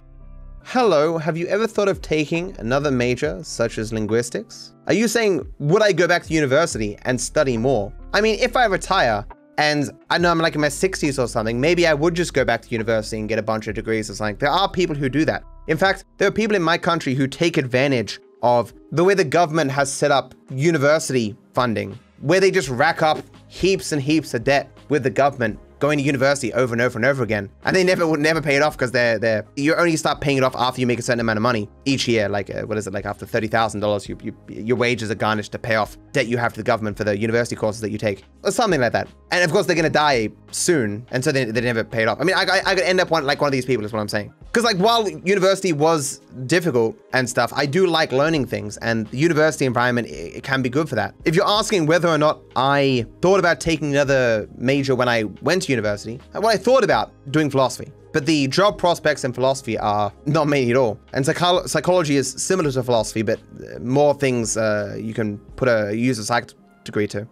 Hello, 0.72 1.18
have 1.18 1.38
you 1.38 1.48
ever 1.48 1.66
thought 1.66 1.88
of 1.88 2.02
taking 2.02 2.54
another 2.60 2.92
major, 2.92 3.42
such 3.42 3.78
as 3.78 3.94
linguistics? 3.94 4.74
Are 4.88 4.94
you 4.94 5.08
saying, 5.08 5.50
would 5.60 5.82
I 5.82 5.94
go 5.94 6.10
back 6.10 6.24
to 6.24 6.34
university 6.34 6.98
and 7.04 7.22
study 7.22 7.56
more? 7.56 7.94
I 8.12 8.20
mean, 8.20 8.38
if 8.42 8.58
I 8.58 8.66
retire, 8.66 9.26
and 9.58 9.90
I 10.10 10.18
know 10.18 10.30
I'm 10.30 10.40
like 10.40 10.56
in 10.56 10.60
my 10.60 10.68
60s 10.68 11.24
or 11.24 11.30
something, 11.30 11.62
maybe 11.62 11.88
I 11.88 11.94
would 11.94 12.16
just 12.16 12.34
go 12.34 12.44
back 12.44 12.64
to 12.64 12.70
university 12.70 13.18
and 13.18 13.30
get 13.30 13.40
a 13.40 13.42
bunch 13.42 13.68
of 13.68 13.76
degrees 13.76 14.10
or 14.10 14.16
something. 14.16 14.36
There 14.40 14.50
are 14.50 14.70
people 14.70 14.94
who 14.94 15.08
do 15.08 15.24
that. 15.24 15.42
In 15.68 15.78
fact, 15.78 16.04
there 16.18 16.28
are 16.28 16.32
people 16.32 16.58
in 16.58 16.64
my 16.64 16.78
country 16.78 17.14
who 17.14 17.28
take 17.28 17.56
advantage 17.56 18.20
of 18.44 18.74
the 18.92 19.06
way 19.06 19.14
the 19.14 19.24
government 19.24 19.72
has 19.72 19.90
set 19.90 20.12
up 20.12 20.36
university 20.50 21.38
funding, 21.54 21.98
where 22.20 22.42
they 22.42 22.52
just 22.52 22.68
rack 22.68 23.02
up 23.02 23.20
heaps 23.48 23.94
and 23.94 24.02
heaps 24.02 24.34
of 24.34 24.44
debt 24.44 24.70
with 24.90 25.04
the 25.04 25.10
government 25.10 25.58
going 25.80 25.98
to 25.98 26.04
university 26.04 26.54
over 26.54 26.74
and 26.74 26.82
over 26.82 26.98
and 26.98 27.06
over 27.06 27.24
again. 27.24 27.50
And 27.64 27.76
they 27.76 27.84
never 27.84 28.08
would 28.08 28.20
never 28.20 28.42
pay 28.42 28.56
it 28.56 28.62
off 28.62 28.78
because 28.78 28.92
they're 28.92 29.20
they're 29.20 29.46
you 29.56 29.76
only 29.76 29.96
start 29.96 30.22
paying 30.22 30.38
it 30.38 30.44
off 30.44 30.56
after 30.56 30.82
you 30.82 30.88
make 30.88 31.00
a 31.00 31.02
certain 31.02 31.20
amount 31.20 31.38
of 31.38 31.44
money 31.44 31.70
each 31.86 32.08
year. 32.08 32.30
Like 32.30 32.50
uh, 32.54 32.64
what 32.64 32.78
is 32.78 32.88
it 32.88 32.94
like 32.94 33.06
after 33.06 33.26
thirty 33.26 33.48
thousand 33.48 33.82
dollars, 33.82 34.08
you, 34.10 34.18
you 34.22 34.36
your 34.48 34.78
wages 34.78 35.12
are 35.12 35.16
garnished 35.16 35.52
to 35.54 35.60
pay 35.60 35.76
off 35.76 35.98
debt 36.12 36.28
you 36.28 36.38
have 36.38 36.54
to 36.54 36.60
the 36.60 36.64
government 36.64 36.98
for 36.98 37.04
the 37.04 37.18
university 37.18 37.56
courses 37.56 37.82
that 37.82 37.92
you 37.92 37.98
take 37.98 38.24
or 38.44 38.52
something 38.52 38.82
like 38.82 38.94
that. 38.94 39.08
And 39.32 39.44
of 39.44 39.52
course 39.52 39.66
they're 39.66 39.76
gonna 39.76 39.90
die 39.90 40.30
soon, 40.52 41.06
and 41.12 41.24
so 41.24 41.32
they, 41.32 41.46
they 41.46 41.62
never 41.62 41.84
pay 41.84 42.04
it 42.04 42.08
off. 42.08 42.20
I 42.20 42.24
mean, 42.24 42.36
I, 42.36 42.44
I, 42.44 42.62
I 42.66 42.76
could 42.76 42.84
end 42.84 43.00
up 43.00 43.12
one, 43.12 43.26
like 43.26 43.42
one 43.42 43.48
of 43.48 43.52
these 43.52 43.66
people 43.66 43.86
is 43.86 43.94
what 43.94 44.00
I'm 44.00 44.10
saying. 44.10 44.34
Because 44.48 44.64
like 44.64 44.78
while 44.78 45.08
university 45.08 45.74
was 45.74 46.20
difficult 46.48 46.98
and 47.14 47.30
stuff, 47.30 47.54
I 47.56 47.66
do 47.66 47.86
like 47.86 48.12
learning 48.12 48.46
things, 48.48 48.78
and 48.78 49.08
the 49.08 49.18
university 49.18 49.66
environment 49.66 50.08
it, 50.08 50.38
it 50.38 50.44
can 50.44 50.62
be 50.62 50.70
good 50.70 50.90
for 50.90 50.96
that. 50.96 51.14
If 51.26 51.36
you're 51.36 51.48
asking 51.48 51.86
whether 51.86 52.08
or 52.08 52.18
not 52.18 52.42
I 52.56 53.06
thought 53.22 53.40
about 53.40 53.60
taking 53.60 53.92
another 53.92 54.50
major 54.58 54.96
when 54.96 55.08
I 55.08 55.26
went 55.42 55.64
to 55.64 55.72
university, 55.72 56.20
well, 56.34 56.48
I 56.48 56.58
thought 56.58 56.84
about 56.84 57.12
doing 57.32 57.50
philosophy. 57.50 57.92
But 58.14 58.26
the 58.26 58.48
job 58.48 58.80
prospects 58.80 59.24
in 59.26 59.34
philosophy 59.34 59.78
are 59.78 60.12
not 60.26 60.48
many 60.48 60.72
at 60.72 60.78
all. 60.78 61.00
And 61.14 61.24
psycho 61.24 61.68
psychology 61.68 62.16
is 62.16 62.32
similar 62.32 62.72
to 62.72 62.82
philosophy, 62.82 63.22
but 63.22 63.40
more 63.82 64.16
things 64.16 64.58
uh, 64.58 64.98
you 65.00 65.14
can 65.14 65.38
put 65.56 65.68
a 65.68 65.96
use 65.96 66.18
a 66.18 66.24
psych 66.24 66.52
degree 66.84 67.08
to. 67.10 67.28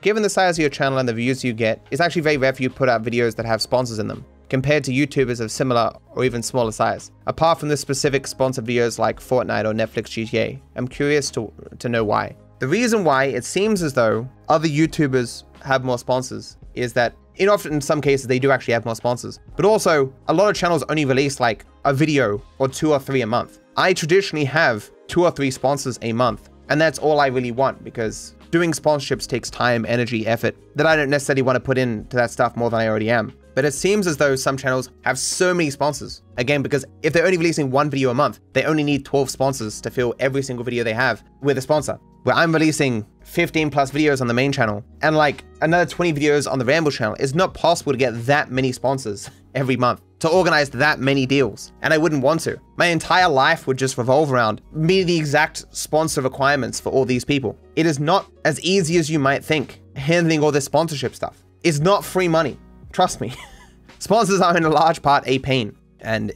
Given 0.00 0.22
the 0.22 0.30
size 0.30 0.56
of 0.56 0.60
your 0.60 0.70
channel 0.70 0.98
and 0.98 1.08
the 1.08 1.12
views 1.12 1.42
you 1.42 1.52
get, 1.52 1.84
it's 1.90 2.00
actually 2.00 2.22
very 2.22 2.36
rare 2.36 2.52
for 2.52 2.62
you 2.62 2.68
to 2.68 2.74
put 2.74 2.88
out 2.88 3.02
videos 3.02 3.34
that 3.34 3.46
have 3.46 3.60
sponsors 3.60 3.98
in 3.98 4.06
them, 4.06 4.24
compared 4.48 4.84
to 4.84 4.92
YouTubers 4.92 5.40
of 5.40 5.50
similar 5.50 5.92
or 6.10 6.24
even 6.24 6.42
smaller 6.42 6.72
size. 6.72 7.10
Apart 7.26 7.60
from 7.60 7.68
the 7.68 7.76
specific 7.76 8.26
sponsored 8.26 8.66
videos 8.66 8.98
like 8.98 9.20
Fortnite 9.20 9.64
or 9.64 9.72
Netflix 9.72 10.08
GTA, 10.08 10.60
I'm 10.76 10.88
curious 10.88 11.30
to, 11.32 11.52
to 11.78 11.88
know 11.88 12.04
why. 12.04 12.36
The 12.60 12.68
reason 12.68 13.04
why 13.04 13.24
it 13.24 13.44
seems 13.44 13.82
as 13.82 13.92
though 13.92 14.28
other 14.48 14.68
YouTubers 14.68 15.44
have 15.62 15.84
more 15.84 15.98
sponsors 15.98 16.56
is 16.74 16.92
that 16.94 17.14
in 17.36 17.48
often 17.48 17.74
in 17.74 17.80
some 17.80 18.00
cases 18.00 18.26
they 18.26 18.38
do 18.38 18.50
actually 18.50 18.74
have 18.74 18.84
more 18.84 18.96
sponsors, 18.96 19.38
but 19.56 19.64
also 19.64 20.12
a 20.26 20.34
lot 20.34 20.48
of 20.48 20.56
channels 20.56 20.82
only 20.88 21.04
release 21.04 21.38
like 21.38 21.64
a 21.84 21.94
video 21.94 22.42
or 22.58 22.68
two 22.68 22.92
or 22.92 22.98
three 22.98 23.22
a 23.22 23.26
month. 23.26 23.60
I 23.76 23.92
traditionally 23.92 24.44
have 24.46 24.90
two 25.06 25.24
or 25.24 25.30
three 25.30 25.50
sponsors 25.50 25.98
a 26.02 26.12
month 26.12 26.50
And 26.68 26.80
that's 26.80 26.98
all 26.98 27.20
I 27.20 27.28
really 27.28 27.50
want 27.50 27.82
because 27.82 28.34
doing 28.50 28.72
sponsorships 28.72 29.26
takes 29.26 29.50
time, 29.50 29.86
energy, 29.86 30.26
effort 30.26 30.56
that 30.76 30.86
I 30.86 30.96
don't 30.96 31.10
necessarily 31.10 31.42
want 31.42 31.56
to 31.56 31.60
put 31.60 31.78
into 31.78 32.16
that 32.16 32.30
stuff 32.30 32.56
more 32.56 32.70
than 32.70 32.80
I 32.80 32.88
already 32.88 33.10
am. 33.10 33.32
But 33.58 33.64
it 33.64 33.74
seems 33.74 34.06
as 34.06 34.16
though 34.16 34.36
some 34.36 34.56
channels 34.56 34.90
have 35.02 35.18
so 35.18 35.52
many 35.52 35.68
sponsors. 35.70 36.22
Again, 36.36 36.62
because 36.62 36.84
if 37.02 37.12
they're 37.12 37.24
only 37.24 37.38
releasing 37.38 37.72
one 37.72 37.90
video 37.90 38.10
a 38.10 38.14
month, 38.14 38.38
they 38.52 38.62
only 38.62 38.84
need 38.84 39.04
12 39.04 39.28
sponsors 39.30 39.80
to 39.80 39.90
fill 39.90 40.14
every 40.20 40.44
single 40.44 40.64
video 40.64 40.84
they 40.84 40.92
have 40.92 41.24
with 41.40 41.58
a 41.58 41.60
sponsor. 41.60 41.98
Where 42.22 42.36
I'm 42.36 42.52
releasing 42.52 43.04
15 43.24 43.70
plus 43.70 43.90
videos 43.90 44.20
on 44.20 44.28
the 44.28 44.32
main 44.32 44.52
channel 44.52 44.84
and 45.02 45.16
like 45.16 45.42
another 45.60 45.90
20 45.90 46.12
videos 46.12 46.48
on 46.48 46.60
the 46.60 46.64
Ramble 46.64 46.92
channel, 46.92 47.16
it's 47.18 47.34
not 47.34 47.52
possible 47.52 47.90
to 47.90 47.98
get 47.98 48.12
that 48.26 48.52
many 48.52 48.70
sponsors 48.70 49.28
every 49.56 49.76
month 49.76 50.02
to 50.20 50.28
organize 50.28 50.70
that 50.70 51.00
many 51.00 51.26
deals. 51.26 51.72
And 51.82 51.92
I 51.92 51.98
wouldn't 51.98 52.22
want 52.22 52.42
to. 52.42 52.60
My 52.76 52.86
entire 52.86 53.28
life 53.28 53.66
would 53.66 53.76
just 53.76 53.98
revolve 53.98 54.32
around 54.32 54.62
meeting 54.70 55.08
the 55.08 55.18
exact 55.18 55.64
sponsor 55.74 56.20
requirements 56.20 56.78
for 56.78 56.90
all 56.90 57.04
these 57.04 57.24
people. 57.24 57.58
It 57.74 57.86
is 57.86 57.98
not 57.98 58.30
as 58.44 58.60
easy 58.60 58.98
as 58.98 59.10
you 59.10 59.18
might 59.18 59.44
think 59.44 59.80
handling 59.96 60.44
all 60.44 60.52
this 60.52 60.66
sponsorship 60.66 61.16
stuff. 61.16 61.42
It's 61.64 61.80
not 61.80 62.04
free 62.04 62.28
money. 62.28 62.56
Trust 62.92 63.20
me. 63.20 63.34
Sponsors 63.98 64.40
are 64.40 64.56
in 64.56 64.64
a 64.64 64.70
large 64.70 65.02
part 65.02 65.24
a 65.26 65.38
pain, 65.40 65.76
and 66.00 66.32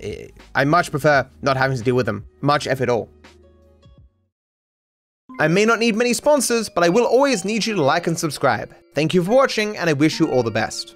I 0.55 0.65
much 0.65 0.91
prefer 0.91 1.29
not 1.43 1.57
having 1.57 1.77
to 1.77 1.83
deal 1.83 1.95
with 1.95 2.07
them, 2.07 2.27
much 2.41 2.67
if 2.67 2.81
at 2.81 2.89
all. 2.89 3.09
I 5.41 5.49
may 5.49 5.65
not 5.65 5.79
need 5.79 5.97
many 5.97 6.13
sponsors, 6.13 6.69
but 6.69 6.85
I 6.85 6.89
will 6.89 7.07
always 7.07 7.45
need 7.45 7.65
you 7.65 7.75
to 7.75 7.83
like 7.83 8.07
and 8.07 8.19
subscribe. 8.19 8.75
Thank 8.95 9.15
you 9.15 9.23
for 9.25 9.33
watching, 9.33 9.77
and 9.77 9.89
I 9.89 9.95
wish 9.95 10.21
you 10.21 10.31
all 10.31 10.43
the 10.43 10.51
best. 10.51 10.95